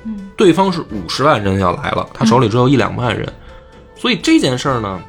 [0.03, 3.33] 嗯对方是五十万人要来了，他手里只有一两万人，
[3.95, 5.01] 所以这件事儿呢，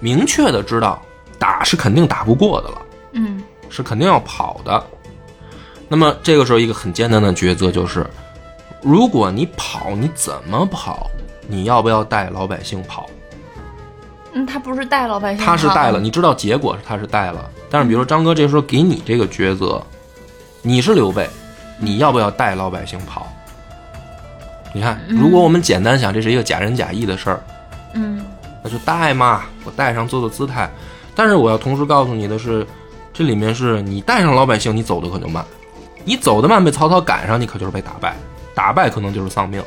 [0.00, 1.00] 明确的知道
[1.38, 2.82] 打是肯定打不过的了，
[3.12, 4.84] 嗯是肯定要跑的。
[5.86, 8.04] 那么这个时候一个很艰难的抉择就是，
[8.82, 11.08] 如果你跑，你怎么跑？
[11.46, 13.08] 你要不要带老百姓跑？
[14.32, 19.82] 嗯，他不是带老百姓，他是带了，，你知道结果是他是带了，但是比如说张哥这时候给你这个抉择，
[20.62, 21.28] 你是刘备，
[21.78, 23.26] 你要不要带老百姓跑？
[24.72, 27.40] 你看，如果我们简单想，这是一个假仁假义的事儿，
[27.94, 28.24] 嗯。
[28.62, 30.70] 那就带嘛，我带上做做姿态。
[31.14, 32.66] 但是我要同时告诉你的是，
[33.10, 35.42] 这里面是你带上老百姓，你走的可就慢，
[36.04, 38.14] 你走得慢被曹操赶上，你可就是被打败，
[38.54, 39.62] 打败可能就是丧命，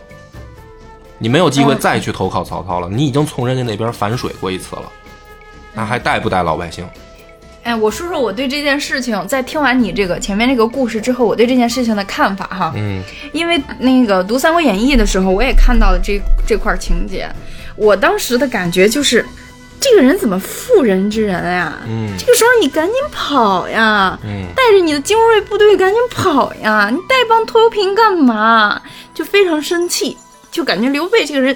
[1.18, 4.92] 你没有机会嗯再去投靠曹操了，你已经从人家那边反水过一次了，
[5.74, 6.86] 那还带不带老百姓？
[7.64, 12.74] 哎，我说说我对这件事情，在听完你这个前面这个故事之后，我对这件事情的看法哈。
[12.76, 13.02] 嗯
[13.32, 17.26] 因为那个读《三国演义》的时候，我也看到了这这块情节，
[17.78, 19.26] 我当时的感觉就是，
[19.80, 21.78] 这个人怎么妇人之仁呀？
[21.88, 24.20] 嗯这个时候你赶紧跑呀！
[24.26, 26.90] 嗯带着你的精锐部队赶紧跑呀！
[26.92, 28.82] 你带帮拖油瓶干嘛？
[29.14, 30.18] 就非常生气，
[30.54, 31.54] 就感觉刘备这个人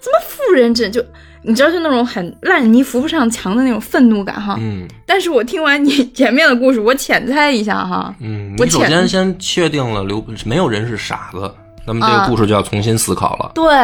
[0.00, 0.92] 怎么妇人之仁？
[0.92, 1.04] 就
[1.42, 4.56] 你知道，就那种很烂泥扶不上墙的那种愤怒感哈。
[4.60, 11.52] 嗯但是我听完你前面的故事，我浅猜一下哈，嗯，我首先先确定了刘没有人是傻子，
[11.84, 13.50] 那么这个啊故事就要重新思考了。
[13.54, 13.74] 对，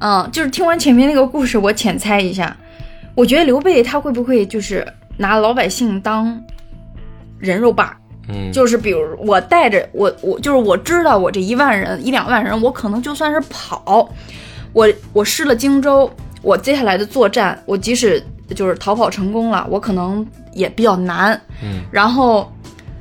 [0.00, 2.54] 嗯，就是听完前面那个故事，我浅猜一下，
[3.14, 6.42] 我觉得刘备他会不会就是拿老百姓当
[7.38, 7.90] 人肉靶？
[8.32, 14.08] 嗯，就是比如我带着我我就是我知道我这一万人一两万人，我可能就算是跑，
[14.72, 16.10] 我我失了荆州，
[16.42, 18.22] 我接下来的作战，我即使
[18.54, 21.40] 就是逃跑成功了，我可能也比较难。
[21.62, 22.50] 嗯，然后。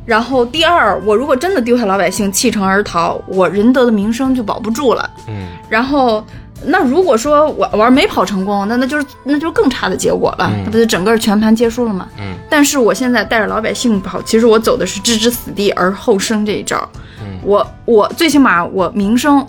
[0.06, 5.08] 然后第二，我如果真的丢下老百姓弃城而逃，我仁德的名声就保不住了。
[5.28, 6.26] 嗯然后，
[6.66, 12.08] 那如果说我玩没跑成功，那那就是那就是更差的结果了，嗯那不就整个全盘皆输了吗？
[12.20, 16.78] 嗯但是我现在带着老百姓跑，其实我走的是置之死地而后生这一招。
[17.22, 19.46] 嗯我我最起码我名声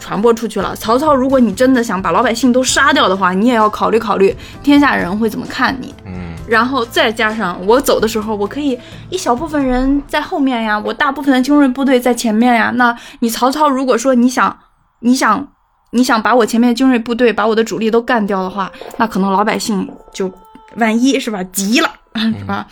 [0.00, 0.74] 传播出去了。
[0.76, 5.94] 曹操，如果你真的想把老百姓都杀掉的话，你也要考虑考虑天下人会怎么看你。
[6.06, 6.14] 嗯
[6.48, 8.78] 然后再加上我走的时候，我可以
[9.10, 12.70] 一小部分人在后面呀，我大部分的精锐部队在前面呀。
[12.76, 14.56] 那你曹操，如果说你想，
[15.00, 15.48] 你想，
[15.96, 20.30] 你想把我前面的精锐部队，把我的主力都干掉的话，那可能老百姓就
[20.76, 21.90] 万一是吧急了
[22.38, 22.66] 是吧？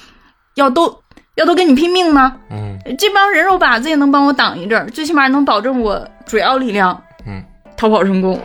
[0.54, 0.94] 要都
[1.36, 2.32] 要都跟你拼命呢？
[2.50, 7.42] 嗯这帮人肉靶子也能帮我挡一阵儿，最起码能保证我主要力量嗯，
[7.76, 8.38] 逃跑成功。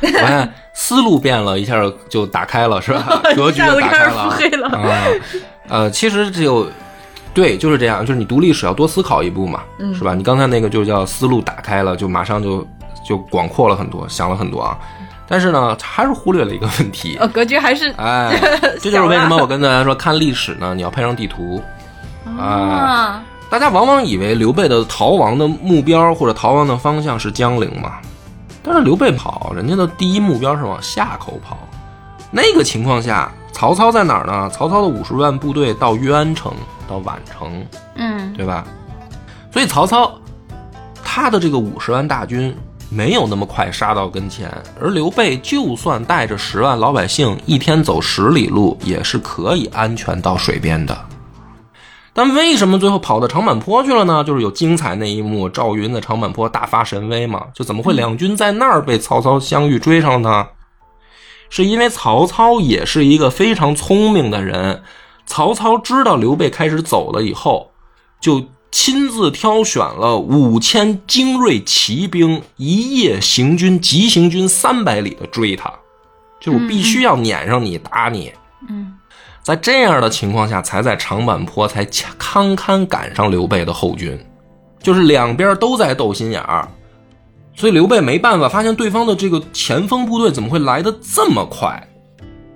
[0.00, 1.76] 我看思路变了一下
[2.08, 3.22] 就打开了，是吧？
[3.36, 4.68] 格局打开了腹黑了。
[4.68, 5.04] 啊。
[5.68, 6.66] 呃，其实就
[7.34, 10.14] 对，就是这样，就是你读历史要多思考一步嘛，嗯是吧？
[10.14, 12.66] 你刚才那个就叫思路打开了，就马上就
[13.12, 14.78] 就广阔了很多，想了很多啊。
[15.28, 18.38] 但是呢，还是忽略了一个问题，呃，格局还是哎，
[18.80, 21.62] 这就是为什么我跟大家说，看历史呢，你要配上地图。
[22.38, 27.98] 啊，大家往往以为刘备的逃亡的目标或者逃亡的方向是江陵嘛，
[28.62, 31.58] 但是刘备跑，人家的第一目标是往夏口跑。
[32.30, 34.48] 那个情况下，曹操在哪儿呢？
[34.50, 36.52] 曹操的五十万部队到渊城，
[36.88, 37.64] 到宛城，
[37.96, 38.64] 嗯对吧？
[39.50, 40.10] 所以曹操
[41.04, 42.54] 他的这个五十万大军
[42.92, 51.06] 没有那么快杀到跟前，而刘备就算带着十万老百姓，一天走十里路，也是可以安全到水边的。
[52.12, 54.22] 但为什么最后跑到长坂坡去了呢？
[54.22, 60.46] 就是有精彩那一幕，赵云在长坂坡大发神威嘛，就怎么会两军在那儿被曹操相遇追上了呢？
[61.48, 64.82] 是因为曹操也是一个非常聪明的人。
[65.24, 67.70] 曹操知道刘备开始走了以后，
[68.20, 75.72] 就亲自挑选了五千精锐骑兵，一夜行军急行军三百里的追他，
[76.40, 78.32] 就我必须要撵上你打你。
[78.68, 78.94] 嗯
[79.42, 81.84] 在这样的情况下，才在长坂坡才
[82.16, 84.16] 堪堪赶上刘备的后军，
[84.80, 86.68] 就是两边都在斗心眼儿，
[87.56, 91.88] 所以刘备没办法，发现对方的这个前锋部队怎么会来的这么快？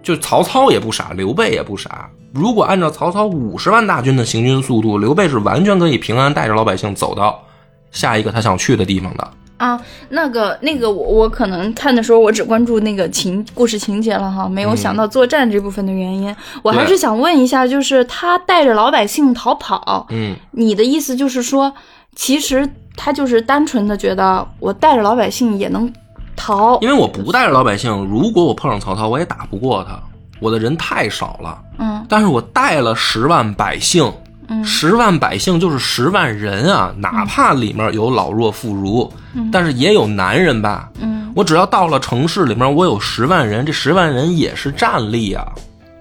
[0.00, 2.08] 就曹操也不傻，刘备也不傻。
[2.32, 7.42] 如果按照曹操五十万大军的行军速度，刘备是完全可以平安带着老百姓走到
[7.90, 9.30] 下一个他想去的地方的。
[9.56, 16.36] 啊，那个那个我我可能看的时候，我只关注那个情故事情节了哈，没有想到作战这部分的原因。
[16.62, 21.72] 我还是想问一下，就是他带着老百姓逃跑，嗯，你的意思就是说，
[22.14, 25.90] 其实他就是单纯的觉得我带着老百姓也能
[26.36, 29.98] 逃，因为我不带着老百姓，如果我碰上曹操，我也打不过他，
[30.38, 31.58] 我的人太少了。
[31.78, 34.12] 嗯但是我带了十万百姓，
[34.48, 39.10] 嗯十万百姓就是十万人啊，哪怕里面有老弱妇孺，
[39.50, 40.88] 但是也有男人吧。
[41.00, 45.44] 嗯我只要到了城市里面，我有十万人，这十万人也是战力啊，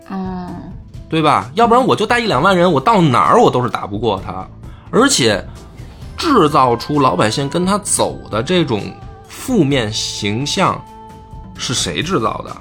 [0.09, 0.47] 嗯
[1.09, 1.49] 对吧？
[1.55, 4.47] 要不然我就带一两万人，我到哪儿我都是打不过他，
[4.91, 5.45] 而且
[6.15, 8.81] 制造出老百姓跟他走的这种
[9.27, 10.81] 负面形象，
[11.57, 12.55] 是谁制造的？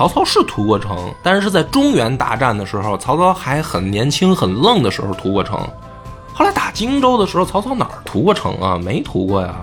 [0.00, 5.60] 曹操是屠过城，但是是在中原大战的时候，曹操还很年轻、很愣的时候屠过城。
[6.32, 8.78] 后来打荆州的时候，曹操哪儿屠过城啊？
[8.78, 9.54] 没屠过呀。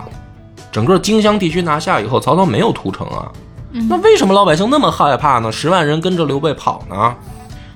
[0.72, 3.32] 整个荆襄地区拿下以后，曹操没有屠城啊。
[3.90, 5.52] 那为什么老百姓那么害怕呢？
[5.52, 7.16] 十万人跟着刘备跑呢？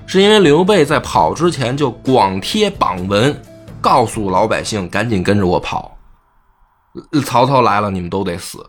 [0.06, 3.36] 是因为刘备在跑之前就广贴榜文，
[3.80, 5.96] 告诉老百姓赶紧跟着我跑，
[7.10, 8.64] 呃曹操来了你们都得死。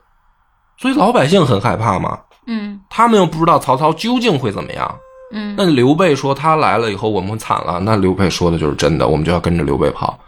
[0.80, 2.18] 所以老百姓很害怕嘛，
[2.48, 4.96] 嗯他们又不知道曹操究竟会怎么样。
[5.32, 10.20] 嗯那刘备说他来了以后我们惨了，那刘备说的就是真的，我们就要跟着刘备跑。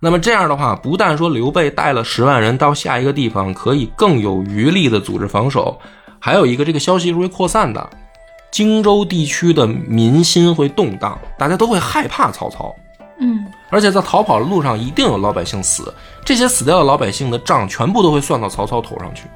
[0.00, 5.78] 那么这样的话，不但说刘备带了十万人到下一个地方可以更有余力的组织防守，
[6.18, 7.88] 还有一个这个消息是会扩散的，
[8.50, 12.74] 荆州地区的民心会动荡，大家都会害怕曹操。
[13.20, 15.94] 嗯而且在逃跑的路上一定有老百姓死，
[16.24, 19.28] 这些死掉的老百姓的账全部都会算到曹操头上去，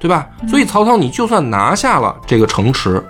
[0.00, 0.26] 对吧？
[0.48, 3.00] 所以曹操你就算拿下了这个城池，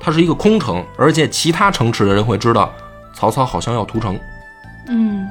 [0.00, 2.70] 它是一个空城，而且其他城池的人会知道
[3.14, 4.18] 曹操好像要屠城，
[4.88, 5.26] 嗯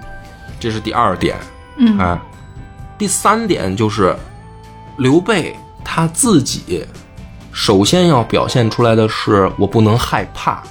[0.60, 1.36] 这是第二点。
[1.76, 2.18] 嗯哎，
[2.98, 4.16] 第三点就是
[4.98, 6.84] 刘备他自己
[7.52, 10.64] 首先要表现出来的是我不能害怕，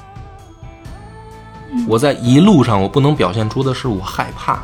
[1.87, 4.59] 我在一路上我不能表现出的是我害怕。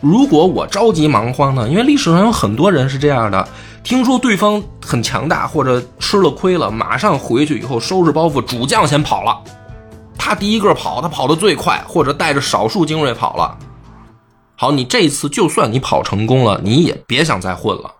[0.00, 1.68] 如果我着急忙慌呢？
[1.68, 3.48] 因为历史上有很多人是这样的，
[3.82, 9.42] 听说对方很强大或者吃了亏了，马上回去以后收拾包袱，主将先跑了，
[10.16, 13.58] 他第一个跑，他跑得最快，或者带着少数精锐跑了。
[14.54, 17.92] 好，你这次就算你跑成功了，你也别想再混了，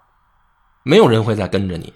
[0.85, 1.93] 没有人会再跟着你。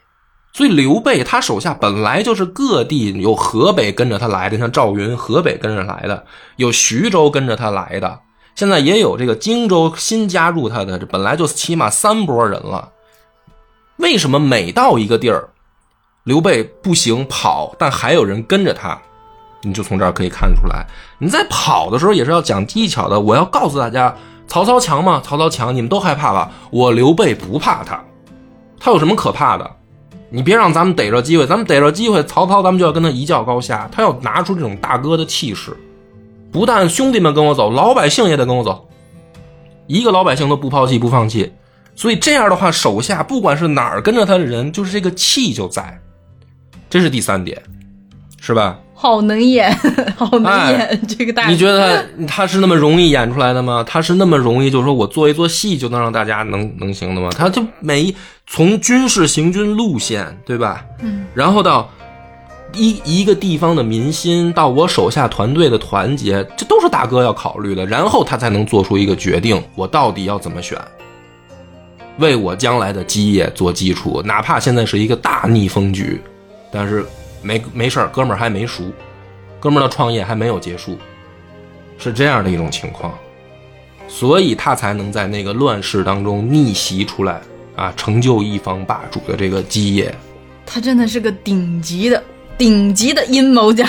[0.52, 6.24] 所以刘备他手下本来就是各地有河北跟着他来的，像赵云河北跟着来的，
[6.56, 8.18] 有徐州跟着他来的，
[8.56, 12.88] 现在也有这个荆州新加入他的，这本来就起码三波人了。
[13.96, 15.48] 为什么每到一个地儿，
[16.24, 19.00] 刘备不行跑，但还有人跟着他？
[19.62, 20.86] 你就从这儿可以看出来，
[21.18, 23.18] 你在跑的时候也是要讲技巧的。
[23.18, 24.14] 我要告诉大家，
[24.46, 25.20] 曹操强吗？
[25.24, 26.52] 曹操强，你们都害怕吧？
[26.70, 28.00] 我刘备不怕他，
[28.78, 29.68] 他有什么可怕的？
[30.28, 33.88] 你别让咱们逮着机会，咱们逮着机会，曹操咱们就要跟他一较高下。
[33.90, 35.76] 他要拿出这种大哥的气势，
[36.52, 38.88] 不但兄弟们跟我走，老百姓也得跟我走，
[39.86, 41.52] 一个老百姓都不抛弃不放弃。
[41.96, 45.98] 所以这样的话，手下不管是哪儿跟着他的人，就是这个气就在。
[46.88, 47.60] 这是第三点，
[48.40, 48.78] 是吧？
[48.94, 49.76] 好能演，
[50.16, 51.48] 好能演、哎 这个大。
[51.48, 53.84] 你觉得他他是那么容易演出来的吗？
[53.86, 57.28] 他是那么容易，就是说我做一做戏就能让大家能能行的吗？
[57.36, 58.14] 他就每
[58.46, 60.84] 从军事行军路线，对吧？
[61.00, 61.90] 嗯，然后到
[62.72, 67.84] 一一个地方的民心，到我手下团队的团结，这都是大哥要考虑的。
[67.84, 70.78] 然后他才能做出一个决定，我到底要怎么选，
[72.18, 74.22] 为我将来的基业做基础。
[74.24, 76.20] 哪怕现在是一个大逆风局，
[76.70, 77.04] 但是
[77.42, 78.84] 没没事儿，哥们儿还没熟。
[79.58, 80.96] 哥们儿的创业还没有结束，
[81.98, 83.12] 是这样的一种情况，
[84.06, 87.40] 所以他才能在那个乱世当中逆袭出来
[87.74, 90.14] 啊，成就一方霸主的这个基业。
[90.64, 92.22] 他真的是个顶级的、
[92.58, 93.84] 顶级的阴谋家，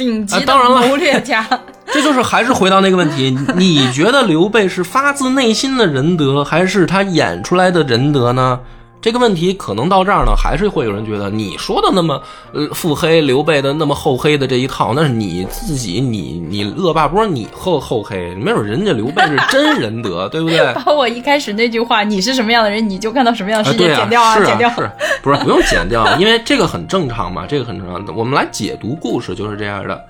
[0.00, 1.46] 顶级的啊当然了谋略家。
[1.92, 8.60] 这就是还是回到那个问题，你觉得刘备是发自内心的仁德，还是他演出来的仁德呢？
[9.02, 12.20] 这个问题可能到这儿呢，还是会有人觉得你说的那么
[12.52, 20.74] 呃腹黑，刘备的那么厚黑的这一套，那是你自己，你你恶霸波你厚厚黑，没准人家刘备是真仁德， 对不对？
[20.74, 24.68] 把我一开始那句话“你是什么样的人，你就看到什么样的世界”剪掉是剪掉。
[24.70, 24.90] 是，
[25.22, 28.16] 不是不用剪掉， 因为这个很正常嘛，这个很正常。
[28.16, 30.04] 我们来解读故事就是这样的，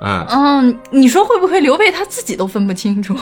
[0.00, 3.14] 嗯，嗯，你说会不会刘备他自己都分不清楚？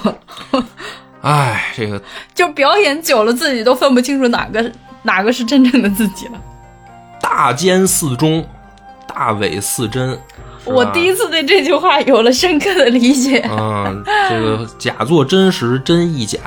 [1.25, 2.01] 哎，这个
[2.35, 4.71] 就表演久了，自己都分不清楚哪个
[5.03, 6.41] 哪个是真正的自己了。
[7.21, 8.47] 大奸似忠，
[9.07, 10.19] 大伪似真。
[10.67, 13.41] 我第一次对这句话有了深刻的理解。
[13.51, 16.39] 嗯，这个假作真实，真亦假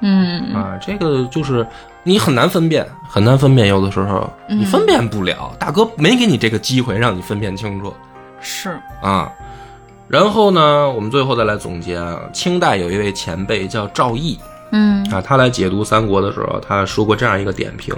[0.00, 1.66] 嗯啊，这个就是
[2.02, 7.94] 你很难分辨，很难分辨，有的时候你分辨不了，大哥没给你这个机会让你分辨清楚
[8.40, 9.32] 是，啊。
[10.08, 14.38] 然后呢，我们最后再来总结啊，清代有一位前辈叫赵翼
[14.70, 15.04] 嗯。
[15.10, 17.94] 啊，他来解读三国的时候，他说过这样一个点评，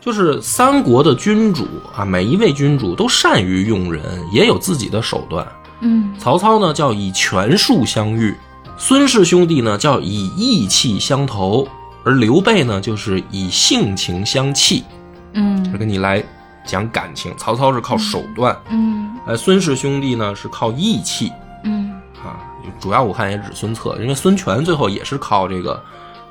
[0.00, 1.66] 就是三国的君主
[1.96, 4.02] 啊，每一位君主都善于用人，
[4.32, 5.46] 也有自己的手段。
[5.80, 6.14] 嗯。
[6.18, 8.36] 曹操呢叫以权术相遇，
[8.76, 11.66] 孙氏兄弟呢叫以义气相投，
[12.04, 14.84] 而刘备呢就是以性情相弃，是
[15.34, 16.22] 嗯跟你来
[16.64, 17.34] 讲感情。
[17.36, 19.16] 曹操是靠手段，嗯。
[19.26, 21.32] 呃，孙氏兄弟呢是靠义气。
[21.64, 21.92] 嗯。
[22.24, 22.40] 啊，
[22.80, 25.82] 主要我看也指孙策，因为孙权最后也是靠这个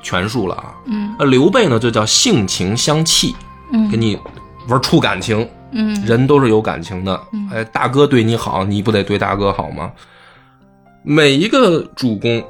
[0.02, 0.74] 权术了啊。
[0.86, 1.14] 嗯。
[1.18, 3.34] 那刘备呢就叫性情相契，
[3.72, 3.90] 嗯。
[3.90, 4.18] 跟你
[4.68, 5.94] 玩出感情，嗯。
[6.04, 7.20] 人都是有感情的。
[7.50, 9.90] 哎，大哥对你好，你不得对大哥好吗？
[11.04, 12.40] 每一个主公，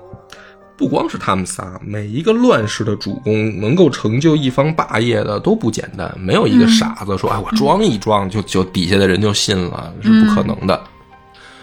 [0.83, 6.13] 不光是他们仨，每一个乱世的主公能够成就一方霸业的都不简单。
[6.19, 10.83] 没有一个傻子说：“哎，我装一装就就底下的人就信了，是不可能的。”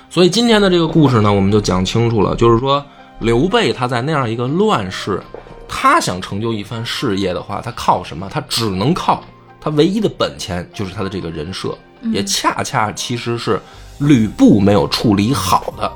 [0.10, 2.82] 所以今天的这个故事呢，我们就讲清楚了，就是说
[3.20, 5.22] 刘备他在那样一个乱世，
[5.68, 8.30] 他想成就一番事业的话，他靠什么？
[8.32, 9.22] 他只能靠
[9.60, 11.78] 他唯一的本钱，就是他的这个人设，
[12.14, 13.60] 也恰恰其实是
[13.98, 15.92] 吕布没有处理好的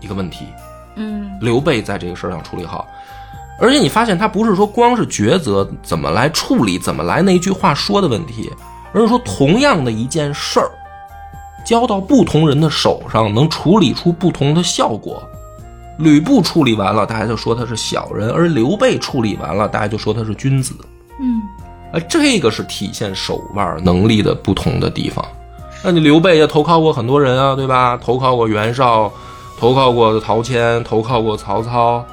[0.00, 0.46] 一个问题。
[0.96, 2.86] 嗯刘备在这个事儿上处理好，
[3.60, 8.50] 而且你发现他不是说光是抉择怎么来处理，怎么来那一句话说的问题，
[8.92, 10.70] 而是说同样的一件事儿，
[11.64, 15.22] 交到不同人的手上，能处理出不同的效果。
[15.98, 20.74] 吕布处理完了，大家就说他是小人；而刘备处理完了，大家就说他是君子。
[21.18, 21.40] 嗯
[21.92, 25.24] 啊，这个是体现手腕能力的不同的地方。
[25.82, 27.96] 那你刘备也投靠过很多人啊，对吧？
[27.96, 29.10] 投靠过袁绍，
[29.58, 32.04] 投靠过陶谦，投靠过曹操，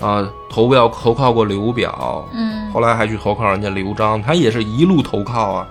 [0.00, 5.66] 啊，投表投靠过刘表，嗯后来还去投靠人家刘璋，他也是一路投靠啊。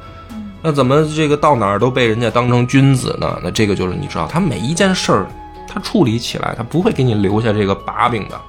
[0.62, 3.40] 那怎么这个到哪儿都被人家当成君子呢？
[3.44, 5.28] 那这个就是你知道，他每一件事儿，
[5.68, 8.40] 他处理起来，他不会给你留下这个把柄的。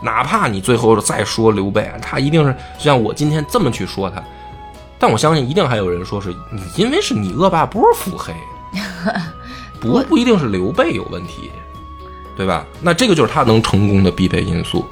[0.00, 4.22] 哪怕你最后再说刘备，他一定是就像我今天这么去说他，
[4.98, 8.32] 但我相信一定还有人说是你因为是你恶霸波腹黑，
[9.80, 11.50] 不不一定是刘备有问题，
[12.36, 12.64] 对吧？
[12.80, 14.84] 那这个就是他能成功的必备因素，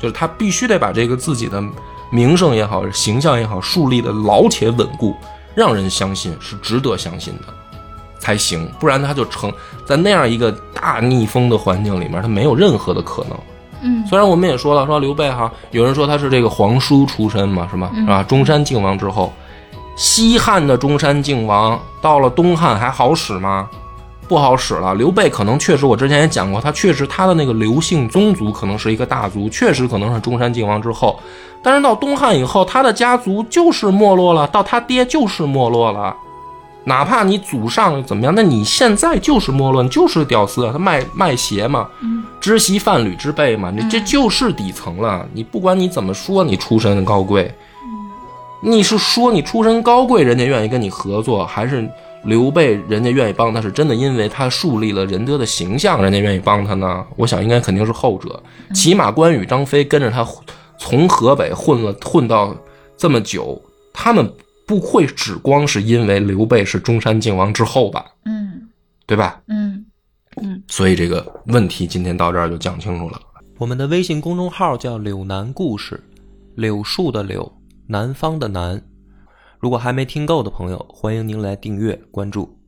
[0.00, 1.62] 就是他必须得把这个自己的
[2.10, 5.14] 名声也好、形象也好树立的牢且稳固，
[5.54, 7.52] 让人相信是值得相信的
[8.18, 9.52] 才行，不然他就成
[9.84, 13.38] 在那样一个大逆风的环境里面，他没有任何的可能。
[13.82, 17.90] 嗯虽然我们也说了，说刘备哈，有人说他是这个皇叔出身嘛，是吗？
[17.94, 18.22] 是吧？
[18.22, 19.32] 中山靖王之后，
[19.96, 23.70] 西汉的中山靖王到了东汉还好使吗？
[24.30, 24.94] 不好使了。
[24.94, 31.18] 刘备可能确实，我之前也讲过，他确实他的那个刘姓宗族可能是一个大族，确实可能是中山靖王之后，
[31.64, 36.14] 但是到东汉以后，他的家族就是没落了，到他爹就是没落了。
[36.84, 41.88] 哪怕你祖上怎么样，那你现在就是没落，你就是屌丝啊，他卖卖鞋嘛，
[42.40, 45.26] 知席贩履之辈嘛，你这就是底层了。
[45.34, 47.52] 你不管你怎么说，你出身高贵，
[48.62, 51.86] 你是说你出身高贵，人家愿意跟你合作，还是
[52.24, 57.06] 刘备人家愿意帮他，是真的因为他树立了仁德的形象，人家愿意帮他呢？
[57.16, 58.42] 我想应该肯定是后者。
[58.74, 60.26] 起码关羽、张飞跟着他
[60.78, 62.54] 从河北混了混到
[62.96, 63.60] 这么久，
[63.92, 64.30] 他们
[64.66, 68.04] 不会只光是因为刘备是中山靖王之后吧？
[68.24, 68.68] 嗯
[69.06, 69.40] 对吧？
[69.48, 69.84] 嗯
[70.40, 73.20] 嗯所以这个问题今天到这儿就讲清楚了。
[73.58, 76.02] 我们的微信公众号叫“柳南故事”，
[76.54, 77.52] 柳树的柳，
[77.86, 78.82] 南方的南。
[79.60, 82.59] 如果还没听够的朋友，欢迎您来订阅关注。